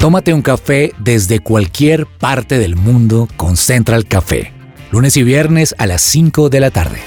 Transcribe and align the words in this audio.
Tómate 0.00 0.32
un 0.32 0.40
café 0.40 0.94
desde 0.98 1.40
cualquier 1.40 2.06
parte 2.06 2.58
del 2.58 2.74
mundo 2.74 3.28
con 3.36 3.58
Central 3.58 4.06
Café. 4.06 4.50
Lunes 4.90 5.14
y 5.18 5.22
viernes 5.22 5.74
a 5.76 5.86
las 5.86 6.00
5 6.00 6.48
de 6.48 6.58
la 6.58 6.70
tarde. 6.70 7.00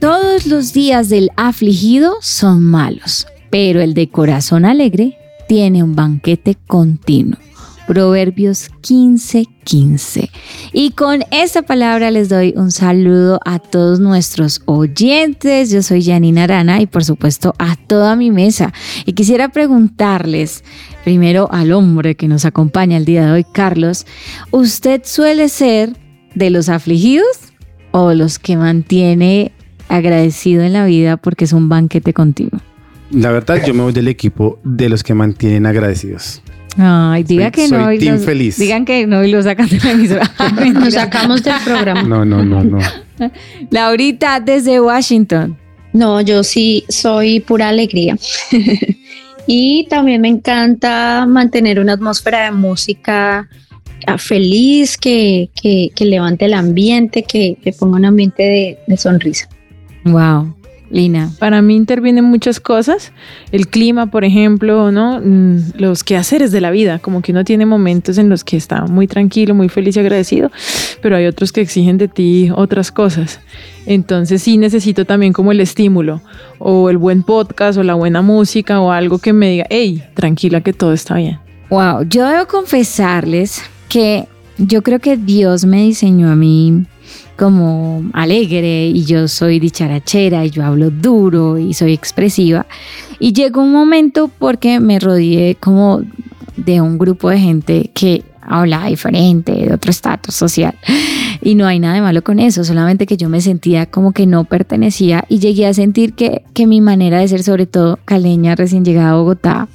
Todos 0.00 0.44
los 0.44 0.74
días 0.74 1.08
del 1.08 1.30
afligido 1.38 2.16
son 2.20 2.62
malos, 2.62 3.26
pero 3.48 3.80
el 3.80 3.94
de 3.94 4.10
corazón 4.10 4.66
alegre 4.66 5.16
tiene 5.48 5.82
un 5.82 5.96
banquete 5.96 6.58
continuo. 6.66 7.47
Proverbios 7.88 8.70
15:15. 8.82 9.58
15. 9.68 10.30
Y 10.72 10.92
con 10.92 11.24
esta 11.30 11.60
palabra 11.60 12.10
les 12.10 12.30
doy 12.30 12.54
un 12.56 12.70
saludo 12.70 13.38
a 13.44 13.58
todos 13.58 14.00
nuestros 14.00 14.62
oyentes. 14.64 15.70
Yo 15.70 15.82
soy 15.82 16.02
Janina 16.02 16.44
Arana 16.44 16.80
y 16.80 16.86
por 16.86 17.04
supuesto 17.04 17.54
a 17.58 17.76
toda 17.76 18.16
mi 18.16 18.30
mesa. 18.30 18.72
Y 19.04 19.12
quisiera 19.12 19.50
preguntarles 19.50 20.64
primero 21.04 21.48
al 21.52 21.72
hombre 21.72 22.14
que 22.14 22.28
nos 22.28 22.46
acompaña 22.46 22.96
el 22.96 23.04
día 23.04 23.26
de 23.26 23.32
hoy, 23.32 23.44
Carlos, 23.44 24.06
¿usted 24.50 25.02
suele 25.04 25.50
ser 25.50 25.94
de 26.34 26.48
los 26.48 26.70
afligidos 26.70 27.26
o 27.90 28.14
los 28.14 28.38
que 28.38 28.56
mantiene 28.56 29.52
agradecido 29.90 30.62
en 30.62 30.72
la 30.72 30.86
vida 30.86 31.18
porque 31.18 31.44
es 31.44 31.52
un 31.52 31.68
banquete 31.68 32.14
continuo? 32.14 32.60
La 33.10 33.30
verdad, 33.32 33.62
yo 33.66 33.74
me 33.74 33.82
voy 33.82 33.92
del 33.92 34.08
equipo 34.08 34.58
de 34.64 34.88
los 34.88 35.02
que 35.02 35.12
mantienen 35.12 35.66
agradecidos. 35.66 36.42
Ay, 36.76 37.24
diga 37.24 37.50
que 37.50 37.68
no. 37.68 37.84
Soy 37.84 37.98
team 37.98 38.18
feliz. 38.20 38.58
Digan 38.58 38.84
que 38.84 39.06
no 39.06 39.24
y 39.24 39.30
lo 39.30 39.42
sacan 39.42 39.68
de 39.68 39.78
la 39.78 39.90
emisora. 39.92 40.30
Nos 40.74 40.94
sacamos 40.94 41.42
del 41.42 41.54
programa. 41.64 42.02
No, 42.02 42.24
no, 42.24 42.44
no, 42.44 42.62
no. 42.62 42.78
Laurita, 43.70 44.40
desde 44.40 44.80
Washington. 44.80 45.56
No, 45.92 46.20
yo 46.20 46.44
sí 46.44 46.84
soy 46.88 47.40
pura 47.40 47.70
alegría. 47.70 48.16
y 49.46 49.86
también 49.88 50.20
me 50.20 50.28
encanta 50.28 51.26
mantener 51.26 51.80
una 51.80 51.94
atmósfera 51.94 52.44
de 52.44 52.52
música 52.52 53.48
ah, 54.06 54.18
feliz, 54.18 54.96
que, 54.96 55.50
que, 55.60 55.90
que 55.94 56.04
levante 56.04 56.44
el 56.44 56.54
ambiente, 56.54 57.22
que, 57.22 57.56
que 57.62 57.72
ponga 57.72 57.96
un 57.96 58.04
ambiente 58.04 58.42
de, 58.42 58.78
de 58.86 58.96
sonrisa. 58.96 59.48
Wow. 60.04 60.57
Lina. 60.90 61.30
Para 61.38 61.60
mí 61.60 61.76
intervienen 61.76 62.24
muchas 62.24 62.60
cosas, 62.60 63.12
el 63.52 63.68
clima, 63.68 64.10
por 64.10 64.24
ejemplo, 64.24 64.90
¿no? 64.90 65.20
Mm, 65.22 65.72
los 65.76 66.02
quehaceres 66.02 66.50
de 66.50 66.60
la 66.60 66.70
vida, 66.70 66.98
como 66.98 67.20
que 67.20 67.32
uno 67.32 67.44
tiene 67.44 67.66
momentos 67.66 68.16
en 68.18 68.28
los 68.28 68.42
que 68.44 68.56
está 68.56 68.86
muy 68.86 69.06
tranquilo, 69.06 69.54
muy 69.54 69.68
feliz 69.68 69.96
y 69.96 70.00
agradecido, 70.00 70.50
pero 71.02 71.16
hay 71.16 71.26
otros 71.26 71.52
que 71.52 71.60
exigen 71.60 71.98
de 71.98 72.08
ti 72.08 72.50
otras 72.54 72.90
cosas. 72.90 73.40
Entonces 73.86 74.42
sí 74.42 74.58
necesito 74.58 75.04
también 75.04 75.32
como 75.32 75.52
el 75.52 75.60
estímulo 75.60 76.22
o 76.58 76.90
el 76.90 76.98
buen 76.98 77.22
podcast 77.22 77.78
o 77.78 77.82
la 77.82 77.94
buena 77.94 78.22
música 78.22 78.80
o 78.80 78.90
algo 78.90 79.18
que 79.18 79.32
me 79.32 79.50
diga, 79.50 79.66
hey, 79.70 80.02
tranquila 80.14 80.60
que 80.62 80.72
todo 80.72 80.92
está 80.92 81.16
bien. 81.16 81.38
Wow, 81.70 82.04
yo 82.08 82.26
debo 82.26 82.46
confesarles 82.46 83.62
que 83.88 84.26
yo 84.56 84.82
creo 84.82 84.98
que 84.98 85.16
Dios 85.16 85.64
me 85.64 85.82
diseñó 85.82 86.30
a 86.30 86.34
mí 86.34 86.86
como 87.38 88.02
alegre 88.12 88.88
y 88.88 89.04
yo 89.04 89.28
soy 89.28 89.60
dicharachera 89.60 90.44
y 90.44 90.50
yo 90.50 90.64
hablo 90.64 90.90
duro 90.90 91.56
y 91.56 91.72
soy 91.72 91.94
expresiva. 91.94 92.66
Y 93.20 93.32
llegó 93.32 93.62
un 93.62 93.72
momento 93.72 94.28
porque 94.38 94.80
me 94.80 94.98
rodeé 94.98 95.54
como 95.54 96.02
de 96.56 96.80
un 96.80 96.98
grupo 96.98 97.30
de 97.30 97.38
gente 97.38 97.90
que 97.94 98.24
habla 98.40 98.86
diferente, 98.86 99.52
de 99.52 99.72
otro 99.72 99.90
estatus 99.90 100.34
social. 100.34 100.74
Y 101.40 101.54
no 101.54 101.66
hay 101.66 101.78
nada 101.78 101.94
de 101.94 102.00
malo 102.00 102.24
con 102.24 102.40
eso, 102.40 102.64
solamente 102.64 103.06
que 103.06 103.16
yo 103.16 103.28
me 103.28 103.40
sentía 103.40 103.86
como 103.86 104.12
que 104.12 104.26
no 104.26 104.44
pertenecía 104.44 105.24
y 105.28 105.38
llegué 105.38 105.66
a 105.66 105.74
sentir 105.74 106.14
que, 106.14 106.42
que 106.54 106.66
mi 106.66 106.80
manera 106.80 107.20
de 107.20 107.28
ser, 107.28 107.44
sobre 107.44 107.66
todo 107.66 108.00
caleña 108.04 108.56
recién 108.56 108.84
llegada 108.84 109.10
a 109.10 109.14
Bogotá, 109.14 109.68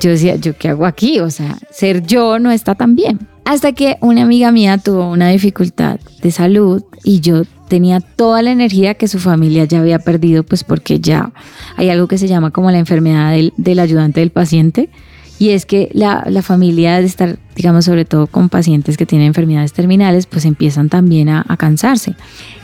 yo 0.00 0.10
decía, 0.10 0.36
¿yo 0.36 0.56
qué 0.56 0.70
hago 0.70 0.86
aquí? 0.86 1.20
O 1.20 1.28
sea, 1.28 1.58
ser 1.70 2.06
yo 2.06 2.38
no 2.38 2.50
está 2.50 2.74
tan 2.74 2.96
bien. 2.96 3.18
Hasta 3.44 3.72
que 3.72 3.96
una 4.00 4.22
amiga 4.22 4.52
mía 4.52 4.78
tuvo 4.78 5.10
una 5.10 5.28
dificultad 5.28 5.98
de 6.22 6.30
salud 6.30 6.84
y 7.04 7.20
yo 7.20 7.42
tenía 7.68 8.00
toda 8.00 8.42
la 8.42 8.50
energía 8.50 8.94
que 8.94 9.08
su 9.08 9.18
familia 9.18 9.64
ya 9.64 9.80
había 9.80 9.98
perdido, 9.98 10.42
pues 10.42 10.64
porque 10.64 11.00
ya 11.00 11.32
hay 11.76 11.88
algo 11.88 12.08
que 12.08 12.18
se 12.18 12.28
llama 12.28 12.50
como 12.50 12.70
la 12.70 12.78
enfermedad 12.78 13.32
del, 13.32 13.52
del 13.56 13.78
ayudante 13.78 14.20
del 14.20 14.30
paciente 14.30 14.90
y 15.40 15.50
es 15.50 15.64
que 15.64 15.90
la, 15.94 16.26
la, 16.28 16.42
familia 16.42 17.00
de 17.00 17.06
estar, 17.06 17.38
digamos, 17.56 17.86
sobre 17.86 18.04
todo 18.04 18.26
con 18.26 18.50
pacientes 18.50 18.98
que 18.98 19.06
tienen 19.06 19.28
enfermedades 19.28 19.72
terminales, 19.72 20.26
pues 20.26 20.44
empiezan 20.44 20.90
también 20.90 21.30
a, 21.30 21.44
cansarse. 21.56 22.14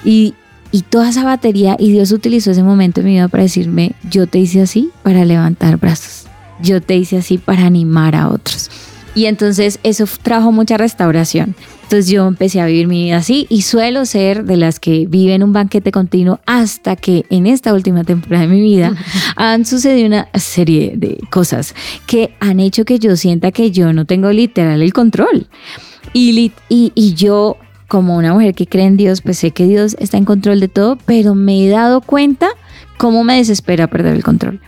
Y, 0.04 0.34
y, 0.72 0.82
toda 0.82 1.08
esa 1.08 1.24
batería, 1.24 1.76
y 1.78 1.90
Dios 1.90 2.12
utilizó 2.12 2.50
ese 2.50 2.62
momento 2.62 3.00
en 3.00 3.06
mi 3.06 3.12
vida 3.12 3.28
para 3.28 3.44
decirme, 3.44 3.92
yo 4.10 4.26
te 4.26 4.38
hice 4.40 4.60
así 4.60 4.90
para 5.02 5.24
levantar 5.24 5.78
brazos, 5.78 6.26
yo 6.60 6.82
te 6.82 6.96
hice 6.96 7.16
así 7.16 7.38
para 7.38 7.64
animar 7.64 8.14
a 8.14 8.28
otros. 8.28 8.65
Y 9.16 9.24
entonces 9.24 9.80
eso 9.82 10.04
trajo 10.22 10.52
mucha 10.52 10.76
restauración. 10.76 11.56
Entonces 11.84 12.08
yo 12.08 12.28
empecé 12.28 12.60
a 12.60 12.66
vivir 12.66 12.86
mi 12.86 13.04
vida 13.04 13.16
así 13.16 13.46
y 13.48 13.62
suelo 13.62 14.04
ser 14.04 14.44
de 14.44 14.58
las 14.58 14.78
que 14.78 15.06
viven 15.08 15.42
un 15.42 15.54
banquete 15.54 15.90
continuo 15.90 16.38
hasta 16.44 16.96
que 16.96 17.24
en 17.30 17.46
esta 17.46 17.72
última 17.72 18.04
temporada 18.04 18.42
de 18.42 18.52
mi 18.52 18.60
vida 18.60 18.94
han 19.36 19.64
sucedido 19.64 20.06
una 20.06 20.28
serie 20.34 20.92
de 20.96 21.18
cosas 21.30 21.74
que 22.06 22.34
han 22.40 22.60
hecho 22.60 22.84
que 22.84 22.98
yo 22.98 23.16
sienta 23.16 23.52
que 23.52 23.70
yo 23.70 23.94
no 23.94 24.04
tengo 24.04 24.30
literal 24.32 24.82
el 24.82 24.92
control. 24.92 25.48
Y, 26.12 26.52
y, 26.68 26.92
y 26.94 27.14
yo 27.14 27.56
como 27.88 28.18
una 28.18 28.34
mujer 28.34 28.54
que 28.54 28.66
cree 28.66 28.84
en 28.84 28.98
Dios, 28.98 29.22
pues 29.22 29.38
sé 29.38 29.50
que 29.52 29.64
Dios 29.64 29.96
está 29.98 30.18
en 30.18 30.26
control 30.26 30.60
de 30.60 30.68
todo, 30.68 30.98
pero 31.06 31.34
me 31.34 31.64
he 31.64 31.70
dado 31.70 32.02
cuenta 32.02 32.50
cómo 32.96 33.24
me 33.24 33.36
desespera 33.36 33.86
perder 33.86 34.14
el 34.14 34.24
control. 34.24 34.60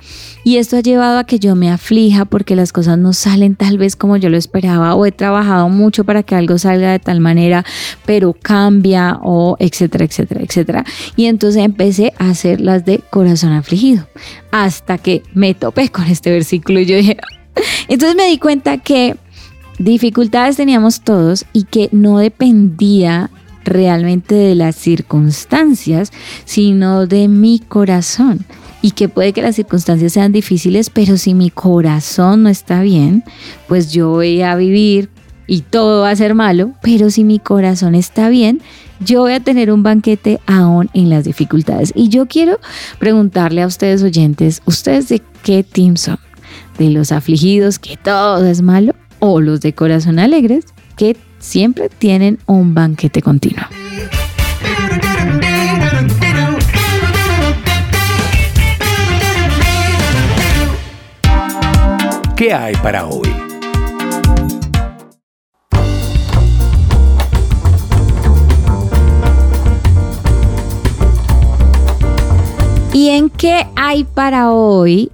Y 0.45 0.57
esto 0.57 0.77
ha 0.77 0.81
llevado 0.81 1.19
a 1.19 1.25
que 1.25 1.39
yo 1.39 1.57
me 1.57 1.71
aflija 1.71 2.25
porque 2.25 2.57
las 2.57 2.73
cosas 2.73 2.97
no 2.97 3.13
salen 3.13 3.55
tal 3.55 3.77
vez 3.77 3.97
como 3.97 4.17
yo 4.17 4.31
lo 4.31 4.37
esperaba 4.37 4.95
o 4.95 5.05
he 5.05 5.13
trabajado 5.13 5.69
mucho 5.69 6.05
para 6.05 6.23
que 6.23 6.35
algo 6.35 6.57
salga 6.59 6.93
de 6.93 6.99
tal 6.99 7.21
manera, 7.21 7.65
pero 8.07 8.33
cambia 8.33 9.19
o 9.23 9.57
etcétera, 9.59 10.05
etcétera, 10.05 10.41
etcétera. 10.43 10.85
Y 11.17 11.27
entonces 11.27 11.63
empecé 11.63 12.15
a 12.19 12.31
hacer 12.31 12.61
las 12.61 12.85
de 12.85 13.01
corazón 13.11 13.53
afligido 13.53 14.09
hasta 14.51 14.97
que 14.97 15.23
me 15.35 15.55
topé 15.55 15.91
con 15.91 16.07
este 16.07 16.31
versículo 16.31 16.81
y 16.81 16.87
yo 16.87 16.97
dije, 16.97 17.19
entonces 17.89 18.17
me 18.17 18.27
di 18.29 18.39
cuenta 18.39 18.79
que 18.79 19.17
dificultades 19.79 20.57
teníamos 20.57 21.03
todos 21.03 21.45
y 21.53 21.65
que 21.65 21.89
no 21.93 22.19
dependía 22.19 23.31
realmente 23.65 24.35
de 24.35 24.55
las 24.55 24.77
circunstancias, 24.77 26.13
sino 26.45 27.07
de 27.07 27.29
mi 27.29 27.59
corazón. 27.59 28.45
Y 28.81 28.93
que 28.93 29.09
puede 29.09 29.33
que 29.33 29.43
las 29.43 29.57
circunstancias 29.57 30.13
sean 30.13 30.33
difíciles, 30.33 30.91
pero 30.91 31.17
si 31.17 31.35
mi 31.35 31.51
corazón 31.51 32.45
no 32.45 32.49
está 32.49 32.83
bien, 32.83 33.25
pues 33.67 33.93
yo 33.93 34.11
voy 34.11 34.43
a 34.43 34.55
vivir 34.55 35.11
y 35.49 35.63
todo 35.63 36.03
va 36.03 36.11
a 36.11 36.17
ser 36.17 36.35
malo, 36.35 36.73
pero 36.83 37.11
si 37.11 37.25
mi 37.25 37.39
corazón 37.39 37.95
está 37.95 38.29
bien, 38.29 38.61
yo 39.01 39.21
voy 39.23 39.33
a 39.33 39.41
tener 39.41 39.73
un 39.73 39.83
banquete 39.83 40.41
aún 40.47 40.91
en 40.93 41.11
las 41.11 41.25
dificultades. 41.25 41.93
Y 41.97 42.09
yo 42.09 42.27
quiero 42.27 42.61
preguntarle 42.99 43.63
a 43.63 43.67
ustedes 43.67 44.03
oyentes, 44.03 44.63
¿ustedes 44.67 45.09
de 45.09 45.23
qué 45.43 45.65
team 45.65 45.97
son? 45.97 46.19
¿De 46.79 46.91
los 46.91 47.11
afligidos 47.13 47.79
que 47.79 47.97
todo 47.97 48.45
es 48.45 48.63
malo? 48.63 48.95
¿O 49.19 49.41
los 49.41 49.61
de 49.61 49.73
corazón 49.73 50.19
alegres 50.19 50.67
que 50.97 51.17
siempre 51.39 51.89
tienen 51.89 52.39
un 52.47 52.75
banquete 52.75 53.23
continuo. 53.23 53.65
¿Qué 62.37 62.55
hay 62.55 62.77
para 62.77 63.07
hoy? 63.07 63.35
¿Y 72.93 73.11
en 73.11 73.31
qué 73.31 73.67
hay 73.75 74.05
para 74.05 74.51
hoy? 74.51 75.11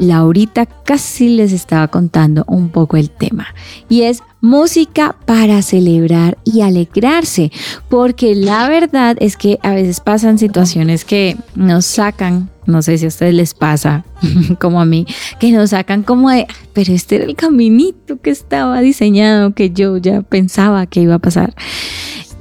Laurita 0.00 0.66
casi 0.66 1.28
les 1.28 1.52
estaba 1.52 1.88
contando 1.88 2.44
un 2.48 2.70
poco 2.70 2.96
el 2.96 3.10
tema 3.10 3.46
y 3.88 4.02
es 4.02 4.22
música 4.40 5.14
para 5.26 5.60
celebrar 5.60 6.38
y 6.44 6.62
alegrarse, 6.62 7.52
porque 7.88 8.34
la 8.34 8.68
verdad 8.68 9.16
es 9.20 9.36
que 9.36 9.58
a 9.62 9.72
veces 9.72 10.00
pasan 10.00 10.38
situaciones 10.38 11.04
que 11.04 11.36
nos 11.54 11.84
sacan, 11.84 12.48
no 12.66 12.80
sé 12.80 12.96
si 12.96 13.04
a 13.04 13.08
ustedes 13.08 13.34
les 13.34 13.52
pasa 13.52 14.04
como 14.58 14.80
a 14.80 14.86
mí, 14.86 15.06
que 15.38 15.52
nos 15.52 15.70
sacan 15.70 16.02
como 16.02 16.30
de, 16.30 16.46
pero 16.72 16.92
este 16.94 17.16
era 17.16 17.24
el 17.26 17.36
caminito 17.36 18.20
que 18.20 18.30
estaba 18.30 18.80
diseñado, 18.80 19.54
que 19.54 19.70
yo 19.70 19.98
ya 19.98 20.22
pensaba 20.22 20.86
que 20.86 21.02
iba 21.02 21.16
a 21.16 21.18
pasar. 21.18 21.54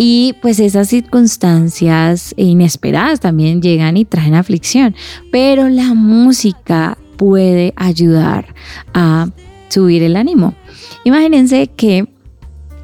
Y 0.02 0.36
pues 0.42 0.62
esas 0.62 0.88
circunstancias 0.88 2.34
inesperadas 2.38 3.20
también 3.20 3.62
llegan 3.62 3.98
y 3.98 4.06
traen 4.06 4.34
aflicción, 4.34 4.96
pero 5.30 5.68
la 5.68 5.94
música 5.94 6.98
puede 7.20 7.74
ayudar 7.76 8.56
a 8.94 9.28
subir 9.68 10.02
el 10.04 10.16
ánimo. 10.16 10.56
Imagínense 11.04 11.68
que 11.68 12.08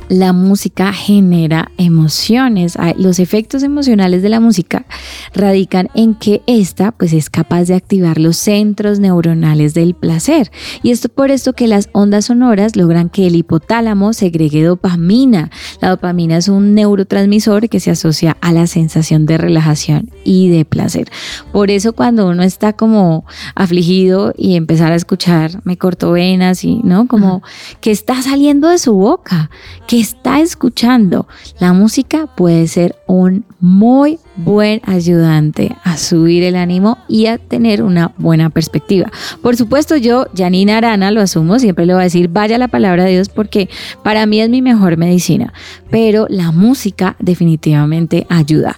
la 0.10 0.34
música 0.34 0.94
genera 0.94 1.72
emociones. 1.78 2.78
Los 2.98 3.20
efectos 3.20 3.64
emocionales 3.64 4.22
de 4.22 4.30
la 4.30 4.40
música 4.40 4.86
radican 5.34 5.90
en 5.96 6.16
que 6.16 6.42
esta 6.48 6.92
pues 6.92 7.14
es 7.14 7.30
capaz 7.30 7.66
de 7.66 7.76
activar 7.76 8.20
los 8.20 8.38
centros 8.38 9.00
neuronales 9.00 9.74
del 9.74 9.96
placer. 9.96 10.52
Y 10.84 10.92
esto 10.92 11.10
por 11.10 11.32
esto 11.32 11.54
que 11.54 11.68
las 11.68 11.90
ondas 11.92 12.26
sonoras 12.26 12.76
logran 12.76 13.10
que 13.10 13.28
el 13.28 13.36
hipotálamo 13.36 14.14
segregue 14.14 14.64
dopamina. 14.64 15.50
La 15.82 15.90
dopamina 15.90 16.38
es 16.38 16.48
un 16.48 16.76
neurotransmisor 16.76 17.70
que 17.70 17.80
se 17.80 17.92
asocia 17.92 18.38
a 18.42 18.52
la 18.52 18.68
sensación 18.68 19.26
de 19.26 19.38
relajación 19.38 20.10
y 20.24 20.50
de 20.50 20.66
placer. 20.66 21.10
Por 21.52 21.72
eso 21.72 21.94
cuando 21.94 22.28
uno 22.28 22.44
está 22.44 22.74
como 22.74 23.26
afligido 23.56 24.34
y 24.38 24.56
empezar 24.56 24.92
a 24.92 24.96
escuchar 24.96 25.62
me 25.64 25.78
corto 25.78 26.12
venas 26.12 26.64
y 26.64 26.82
no 26.84 27.08
como 27.08 27.42
que 27.82 27.92
está 27.92 28.22
saliendo 28.22 28.70
de 28.70 28.78
su 28.78 28.94
boca, 28.94 29.50
que 29.88 29.95
está 30.00 30.40
escuchando. 30.40 31.28
La 31.60 31.74
música 31.74 32.28
puede 32.28 32.68
ser 32.68 32.96
un 33.08 33.46
muy 33.60 34.20
buen 34.36 34.82
ayudante 34.84 35.76
a 35.84 35.98
subir 35.98 36.44
el 36.44 36.56
ánimo 36.56 36.98
y 37.08 37.28
a 37.28 37.38
tener 37.38 37.82
una 37.82 38.14
buena 38.18 38.50
perspectiva. 38.50 39.12
Por 39.42 39.56
supuesto, 39.56 39.96
yo, 39.96 40.28
Janina 40.36 40.78
Arana, 40.78 41.12
lo 41.12 41.22
asumo, 41.22 41.60
siempre 41.60 41.86
le 41.86 41.94
voy 41.94 42.02
a 42.02 42.06
decir, 42.06 42.30
vaya 42.30 42.58
la 42.58 42.68
palabra 42.68 43.06
de 43.06 43.12
Dios 43.12 43.30
porque 43.30 43.70
para 44.04 44.26
mí 44.26 44.42
es 44.42 44.50
mi 44.50 44.62
mejor 44.62 44.98
medicina, 44.98 45.54
pero 45.90 46.28
la 46.30 46.52
música 46.52 47.16
definitivamente 47.20 48.26
ayuda. 48.30 48.78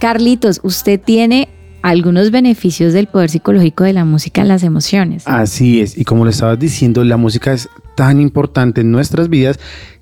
Carlitos, 0.00 0.60
usted 0.62 1.00
tiene 1.00 1.48
algunos 1.82 2.32
beneficios 2.32 2.92
del 2.92 3.06
poder 3.06 3.30
psicológico 3.30 3.84
de 3.84 3.92
la 3.92 4.04
música 4.04 4.42
en 4.42 4.48
las 4.48 4.64
emociones. 4.64 5.22
Así 5.26 5.80
es, 5.80 5.96
y 5.96 6.04
como 6.04 6.24
le 6.24 6.32
estabas 6.32 6.58
diciendo, 6.58 7.04
la 7.04 7.16
música 7.16 7.52
es 7.52 7.68
tan 7.94 8.20
importante 8.20 8.80
en 8.80 8.90
nuestras 8.90 9.28
vidas 9.28 9.58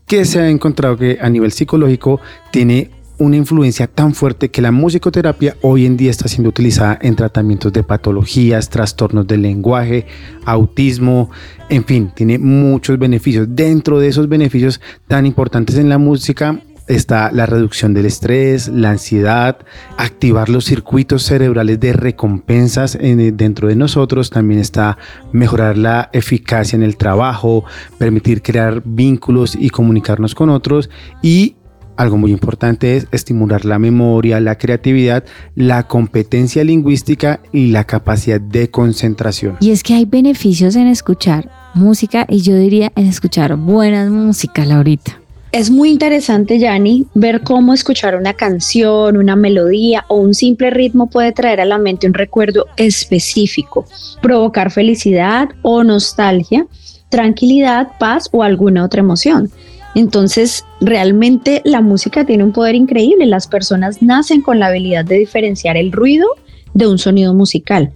que 0.06 0.24
se 0.24 0.40
ha 0.40 0.48
encontrado 0.48 0.96
que 0.96 1.18
a 1.20 1.28
nivel 1.28 1.52
psicológico 1.52 2.20
tiene 2.50 2.90
una 3.18 3.36
influencia 3.36 3.86
tan 3.86 4.12
fuerte 4.14 4.50
que 4.50 4.60
la 4.60 4.72
musicoterapia 4.72 5.56
hoy 5.62 5.86
en 5.86 5.96
día 5.96 6.10
está 6.10 6.28
siendo 6.28 6.48
utilizada 6.48 6.98
en 7.00 7.14
tratamientos 7.14 7.72
de 7.72 7.82
patologías, 7.82 8.70
trastornos 8.70 9.26
del 9.26 9.42
lenguaje, 9.42 10.06
autismo, 10.44 11.30
en 11.68 11.84
fin, 11.84 12.10
tiene 12.14 12.38
muchos 12.38 12.98
beneficios. 12.98 13.46
Dentro 13.50 14.00
de 14.00 14.08
esos 14.08 14.28
beneficios 14.28 14.80
tan 15.06 15.26
importantes 15.26 15.76
en 15.76 15.88
la 15.88 15.98
música 15.98 16.60
está 16.86 17.32
la 17.32 17.46
reducción 17.46 17.94
del 17.94 18.06
estrés, 18.06 18.68
la 18.68 18.90
ansiedad, 18.90 19.58
activar 19.96 20.48
los 20.48 20.64
circuitos 20.64 21.22
cerebrales 21.22 21.80
de 21.80 21.92
recompensas 21.92 22.98
dentro 23.00 23.68
de 23.68 23.76
nosotros, 23.76 24.30
también 24.30 24.60
está 24.60 24.98
mejorar 25.32 25.78
la 25.78 26.10
eficacia 26.12 26.76
en 26.76 26.82
el 26.82 26.96
trabajo, 26.96 27.64
permitir 27.98 28.42
crear 28.42 28.82
vínculos 28.84 29.56
y 29.58 29.70
comunicarnos 29.70 30.34
con 30.34 30.50
otros 30.50 30.90
y 31.22 31.56
algo 31.96 32.16
muy 32.16 32.32
importante 32.32 32.96
es 32.96 33.06
estimular 33.12 33.64
la 33.64 33.78
memoria, 33.78 34.40
la 34.40 34.58
creatividad, 34.58 35.24
la 35.54 35.86
competencia 35.86 36.64
lingüística 36.64 37.40
y 37.52 37.68
la 37.68 37.84
capacidad 37.84 38.40
de 38.40 38.68
concentración. 38.68 39.56
Y 39.60 39.70
es 39.70 39.82
que 39.84 39.94
hay 39.94 40.04
beneficios 40.04 40.74
en 40.74 40.88
escuchar 40.88 41.50
música 41.74 42.26
y 42.28 42.40
yo 42.40 42.56
diría 42.56 42.90
en 42.96 43.06
escuchar 43.06 43.54
buena 43.56 44.10
música, 44.10 44.64
Laurita. 44.64 45.23
Es 45.54 45.70
muy 45.70 45.90
interesante, 45.90 46.58
Yanni, 46.58 47.06
ver 47.14 47.42
cómo 47.42 47.74
escuchar 47.74 48.16
una 48.16 48.34
canción, 48.34 49.16
una 49.16 49.36
melodía 49.36 50.04
o 50.08 50.16
un 50.16 50.34
simple 50.34 50.68
ritmo 50.70 51.08
puede 51.08 51.30
traer 51.30 51.60
a 51.60 51.64
la 51.64 51.78
mente 51.78 52.08
un 52.08 52.14
recuerdo 52.14 52.66
específico, 52.76 53.84
provocar 54.20 54.72
felicidad 54.72 55.50
o 55.62 55.84
nostalgia, 55.84 56.66
tranquilidad, 57.08 57.86
paz 58.00 58.28
o 58.32 58.42
alguna 58.42 58.84
otra 58.84 58.98
emoción. 58.98 59.48
Entonces, 59.94 60.64
realmente 60.80 61.62
la 61.64 61.82
música 61.82 62.26
tiene 62.26 62.42
un 62.42 62.52
poder 62.52 62.74
increíble. 62.74 63.24
Las 63.24 63.46
personas 63.46 64.02
nacen 64.02 64.42
con 64.42 64.58
la 64.58 64.66
habilidad 64.66 65.04
de 65.04 65.18
diferenciar 65.18 65.76
el 65.76 65.92
ruido 65.92 66.26
de 66.72 66.88
un 66.88 66.98
sonido 66.98 67.32
musical. 67.32 67.92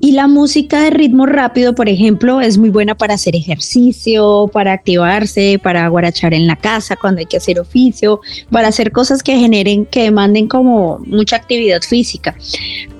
Y 0.00 0.12
la 0.12 0.26
música 0.26 0.80
de 0.80 0.90
ritmo 0.90 1.26
rápido, 1.26 1.74
por 1.74 1.88
ejemplo, 1.88 2.40
es 2.40 2.58
muy 2.58 2.70
buena 2.70 2.94
para 2.94 3.14
hacer 3.14 3.36
ejercicio, 3.36 4.50
para 4.52 4.72
activarse, 4.72 5.60
para 5.62 5.86
guarachar 5.88 6.34
en 6.34 6.46
la 6.46 6.56
casa 6.56 6.96
cuando 6.96 7.20
hay 7.20 7.26
que 7.26 7.36
hacer 7.36 7.60
oficio, 7.60 8.20
para 8.50 8.68
hacer 8.68 8.92
cosas 8.92 9.22
que 9.22 9.36
generen, 9.36 9.86
que 9.86 10.04
demanden 10.04 10.48
como 10.48 10.98
mucha 11.06 11.36
actividad 11.36 11.82
física. 11.82 12.34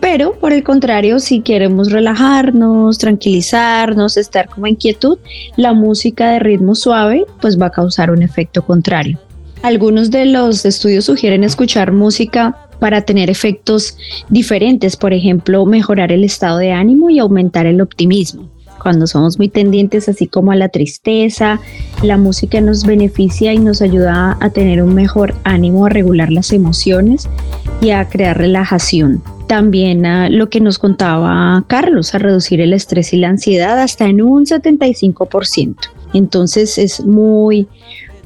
Pero 0.00 0.38
por 0.38 0.52
el 0.52 0.62
contrario, 0.62 1.20
si 1.20 1.40
queremos 1.40 1.92
relajarnos, 1.92 2.98
tranquilizarnos, 2.98 4.16
estar 4.16 4.48
como 4.48 4.66
en 4.66 4.76
quietud, 4.76 5.18
la 5.56 5.72
música 5.72 6.32
de 6.32 6.38
ritmo 6.40 6.74
suave 6.74 7.24
pues 7.40 7.60
va 7.60 7.66
a 7.66 7.70
causar 7.70 8.10
un 8.10 8.22
efecto 8.22 8.64
contrario. 8.64 9.18
Algunos 9.62 10.10
de 10.10 10.26
los 10.26 10.64
estudios 10.64 11.04
sugieren 11.04 11.44
escuchar 11.44 11.92
música 11.92 12.61
para 12.82 13.02
tener 13.02 13.30
efectos 13.30 13.96
diferentes, 14.28 14.96
por 14.96 15.12
ejemplo, 15.12 15.64
mejorar 15.66 16.10
el 16.10 16.24
estado 16.24 16.58
de 16.58 16.72
ánimo 16.72 17.10
y 17.10 17.20
aumentar 17.20 17.64
el 17.64 17.80
optimismo. 17.80 18.50
Cuando 18.82 19.06
somos 19.06 19.38
muy 19.38 19.48
tendientes 19.48 20.08
así 20.08 20.26
como 20.26 20.50
a 20.50 20.56
la 20.56 20.68
tristeza, 20.68 21.60
la 22.02 22.18
música 22.18 22.60
nos 22.60 22.84
beneficia 22.84 23.54
y 23.54 23.60
nos 23.60 23.82
ayuda 23.82 24.36
a 24.40 24.50
tener 24.50 24.82
un 24.82 24.96
mejor 24.96 25.36
ánimo, 25.44 25.86
a 25.86 25.90
regular 25.90 26.32
las 26.32 26.52
emociones 26.52 27.28
y 27.80 27.90
a 27.90 28.08
crear 28.08 28.36
relajación. 28.36 29.22
También 29.46 30.04
a 30.04 30.28
lo 30.28 30.50
que 30.50 30.60
nos 30.60 30.80
contaba 30.80 31.64
Carlos, 31.68 32.16
a 32.16 32.18
reducir 32.18 32.60
el 32.60 32.72
estrés 32.72 33.12
y 33.12 33.18
la 33.18 33.28
ansiedad 33.28 33.78
hasta 33.78 34.06
en 34.06 34.22
un 34.22 34.44
75%. 34.44 35.76
Entonces 36.14 36.78
es 36.78 37.04
muy, 37.04 37.68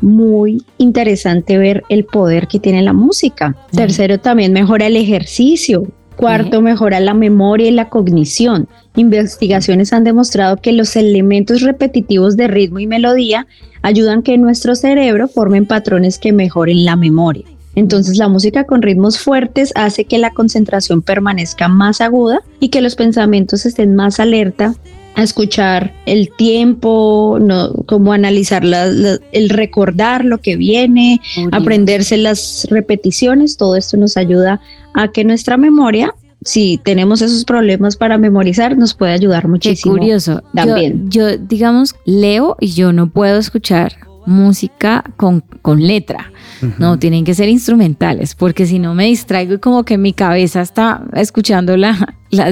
muy 0.00 0.62
interesante 0.78 1.58
ver 1.58 1.82
el 1.88 2.04
poder 2.04 2.48
que 2.48 2.58
tiene 2.58 2.82
la 2.82 2.93
música. 2.93 3.56
Tercero, 3.72 4.19
también 4.20 4.52
mejora 4.52 4.87
el 4.87 4.96
ejercicio. 4.96 5.87
Cuarto, 6.16 6.62
mejora 6.62 6.98
la 6.98 7.12
memoria 7.12 7.69
y 7.69 7.72
la 7.72 7.90
cognición. 7.90 8.69
Investigaciones 8.96 9.93
han 9.93 10.04
demostrado 10.04 10.56
que 10.56 10.72
los 10.72 10.96
elementos 10.96 11.60
repetitivos 11.60 12.38
de 12.38 12.48
ritmo 12.48 12.78
y 12.78 12.87
melodía 12.87 13.46
ayudan 13.82 14.22
que 14.22 14.38
nuestro 14.38 14.75
cerebro 14.75 15.28
formen 15.28 15.66
patrones 15.66 16.19
que 16.19 16.32
mejoren 16.32 16.87
la 16.87 16.96
memoria. 16.96 17.44
Entonces 17.75 18.16
la 18.16 18.28
música 18.28 18.64
con 18.64 18.81
ritmos 18.81 19.19
fuertes 19.19 19.72
hace 19.76 20.06
que 20.06 20.16
la 20.16 20.31
concentración 20.31 21.02
permanezca 21.02 21.69
más 21.69 22.00
aguda 22.00 22.40
y 22.58 22.70
que 22.70 22.81
los 22.81 22.96
pensamientos 22.96 23.66
estén 23.66 23.94
más 23.94 24.19
alerta 24.19 24.75
a 25.17 25.23
escuchar 25.23 25.95
el 26.05 26.31
tiempo, 26.37 27.39
no, 27.41 27.73
como 27.87 28.13
analizar 28.13 28.63
el 28.65 29.49
recordar 29.49 30.25
lo 30.25 30.39
que 30.39 30.56
viene, 30.56 31.20
aprenderse 31.53 32.19
las 32.19 32.67
repeticiones, 32.70 33.56
todo 33.56 33.77
esto 33.77 33.96
nos 33.96 34.19
ayuda 34.19 34.61
a 34.94 35.08
que 35.08 35.25
nuestra 35.25 35.56
memoria, 35.56 36.15
si 36.44 36.79
tenemos 36.85 37.23
esos 37.23 37.46
problemas 37.46 37.96
para 37.96 38.19
memorizar, 38.19 38.77
nos 38.77 38.93
puede 38.93 39.15
ayudar 39.15 39.49
muchísimo. 39.49 39.94
Qué 39.94 40.01
curioso. 40.01 40.43
También. 40.55 41.11
Yo, 41.11 41.39
digamos, 41.39 41.94
leo 42.05 42.56
y 42.61 42.73
yo 42.73 42.93
no 42.93 43.08
puedo 43.08 43.39
escuchar 43.39 43.96
música 44.27 45.05
con, 45.17 45.41
con 45.63 45.87
letra. 45.87 46.33
No, 46.79 46.99
tienen 46.99 47.25
que 47.25 47.35
ser 47.35 47.49
instrumentales, 47.49 48.35
porque 48.35 48.67
si 48.67 48.79
no 48.79 48.95
me 48.95 49.06
distraigo 49.06 49.55
y 49.55 49.59
como 49.59 49.85
que 49.85 49.99
mi 49.99 50.13
cabeza 50.13 50.63
está 50.63 51.03
escuchando 51.15 51.77
las 51.77 51.99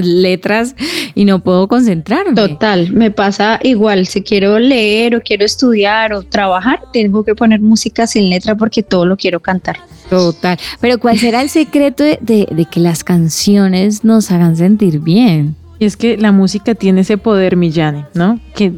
letras 0.05 0.75
y 1.15 1.25
no 1.25 1.39
puedo 1.39 1.67
concentrarme. 1.67 2.35
Total, 2.35 2.91
me 2.91 3.11
pasa 3.11 3.59
igual. 3.63 4.05
Si 4.05 4.21
quiero 4.21 4.59
leer 4.59 5.15
o 5.15 5.21
quiero 5.21 5.43
estudiar 5.43 6.13
o 6.13 6.23
trabajar, 6.23 6.81
tengo 6.93 7.23
que 7.23 7.35
poner 7.35 7.61
música 7.61 8.07
sin 8.07 8.29
letra 8.29 8.55
porque 8.55 8.83
todo 8.83 9.05
lo 9.05 9.17
quiero 9.17 9.39
cantar. 9.39 9.77
Total. 10.09 10.57
Pero 10.79 10.99
¿cuál 10.99 11.17
será 11.17 11.41
el 11.41 11.49
secreto 11.49 12.03
de, 12.03 12.17
de 12.21 12.65
que 12.71 12.79
las 12.79 13.03
canciones 13.03 14.03
nos 14.03 14.31
hagan 14.31 14.55
sentir 14.55 14.99
bien? 14.99 15.55
Y 15.79 15.85
es 15.85 15.97
que 15.97 16.17
la 16.17 16.31
música 16.31 16.75
tiene 16.75 17.01
ese 17.01 17.17
poder, 17.17 17.57
Millane, 17.57 18.05
¿no? 18.13 18.39
Que 18.55 18.71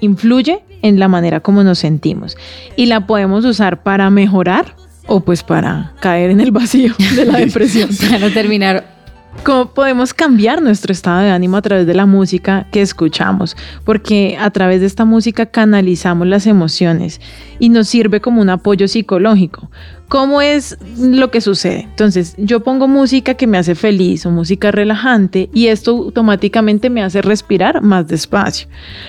influye 0.00 0.60
en 0.82 0.98
la 0.98 1.08
manera 1.08 1.40
como 1.40 1.64
nos 1.64 1.78
sentimos. 1.78 2.36
Y 2.76 2.86
la 2.86 3.06
podemos 3.06 3.44
usar 3.44 3.82
para 3.82 4.10
mejorar 4.10 4.74
o 5.06 5.20
pues 5.20 5.42
para 5.42 5.92
caer 6.00 6.30
en 6.30 6.40
el 6.40 6.50
vacío 6.50 6.94
de 7.16 7.24
la 7.24 7.38
depresión. 7.38 7.88
para 8.10 8.30
terminar 8.30 8.97
¿Cómo 9.44 9.72
podemos 9.72 10.12
cambiar 10.12 10.60
nuestro 10.60 10.92
estado 10.92 11.20
de 11.20 11.30
ánimo 11.30 11.56
a 11.56 11.62
través 11.62 11.86
de 11.86 11.94
la 11.94 12.06
música 12.06 12.66
que 12.70 12.82
escuchamos? 12.82 13.56
Porque 13.84 14.36
a 14.38 14.50
través 14.50 14.80
de 14.80 14.86
esta 14.86 15.04
música 15.04 15.46
canalizamos 15.46 16.26
las 16.26 16.46
emociones 16.46 17.20
y 17.58 17.70
nos 17.70 17.88
sirve 17.88 18.20
como 18.20 18.42
un 18.42 18.50
apoyo 18.50 18.88
psicológico. 18.88 19.70
¿Cómo 20.08 20.42
es 20.42 20.76
lo 20.98 21.30
que 21.30 21.40
sucede? 21.40 21.80
Entonces, 21.82 22.34
yo 22.36 22.62
pongo 22.62 22.88
música 22.88 23.34
que 23.34 23.46
me 23.46 23.58
hace 23.58 23.74
feliz 23.74 24.26
o 24.26 24.30
música 24.30 24.70
relajante 24.70 25.48
y 25.54 25.68
esto 25.68 25.92
automáticamente 25.92 26.90
me 26.90 27.02
hace 27.02 27.22
respirar 27.22 27.82
más 27.82 28.08
despacio, 28.08 28.68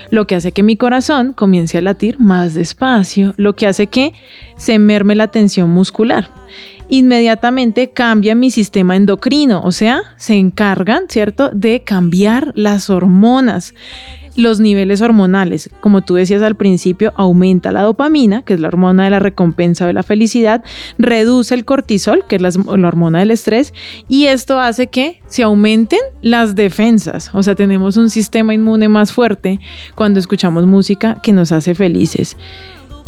lo 0.09 0.27
que 0.27 0.35
hace 0.35 0.51
que 0.51 0.63
mi 0.63 0.77
corazón 0.77 1.33
comience 1.33 1.77
a 1.77 1.81
latir 1.81 2.19
más 2.19 2.53
despacio, 2.53 3.33
lo 3.37 3.55
que 3.55 3.67
hace 3.67 3.87
que 3.87 4.13
se 4.57 4.77
merme 4.77 5.15
la 5.15 5.27
tensión 5.27 5.69
muscular 5.69 6.29
inmediatamente 6.89 7.91
cambia 7.91 8.35
mi 8.35 8.51
sistema 8.51 8.95
endocrino, 8.95 9.61
o 9.63 9.71
sea, 9.71 10.01
se 10.17 10.35
encargan, 10.35 11.03
¿cierto?, 11.07 11.49
de 11.49 11.83
cambiar 11.83 12.51
las 12.55 12.89
hormonas 12.89 13.73
los 14.35 14.59
niveles 14.59 15.01
hormonales. 15.01 15.69
Como 15.81 16.01
tú 16.01 16.15
decías 16.15 16.41
al 16.41 16.55
principio, 16.55 17.13
aumenta 17.15 17.71
la 17.71 17.83
dopamina, 17.83 18.41
que 18.43 18.53
es 18.53 18.59
la 18.59 18.67
hormona 18.69 19.03
de 19.03 19.09
la 19.09 19.19
recompensa 19.19 19.83
o 19.83 19.87
de 19.87 19.93
la 19.93 20.03
felicidad, 20.03 20.63
reduce 20.97 21.53
el 21.53 21.65
cortisol, 21.65 22.25
que 22.27 22.37
es 22.37 22.41
la, 22.41 22.51
la 22.77 22.87
hormona 22.87 23.19
del 23.19 23.31
estrés, 23.31 23.73
y 24.07 24.25
esto 24.25 24.59
hace 24.59 24.87
que 24.87 25.21
se 25.27 25.43
aumenten 25.43 25.99
las 26.21 26.55
defensas. 26.55 27.31
O 27.33 27.43
sea, 27.43 27.55
tenemos 27.55 27.97
un 27.97 28.09
sistema 28.09 28.53
inmune 28.53 28.89
más 28.89 29.11
fuerte 29.11 29.59
cuando 29.95 30.19
escuchamos 30.19 30.65
música 30.65 31.19
que 31.21 31.33
nos 31.33 31.51
hace 31.51 31.75
felices 31.75 32.37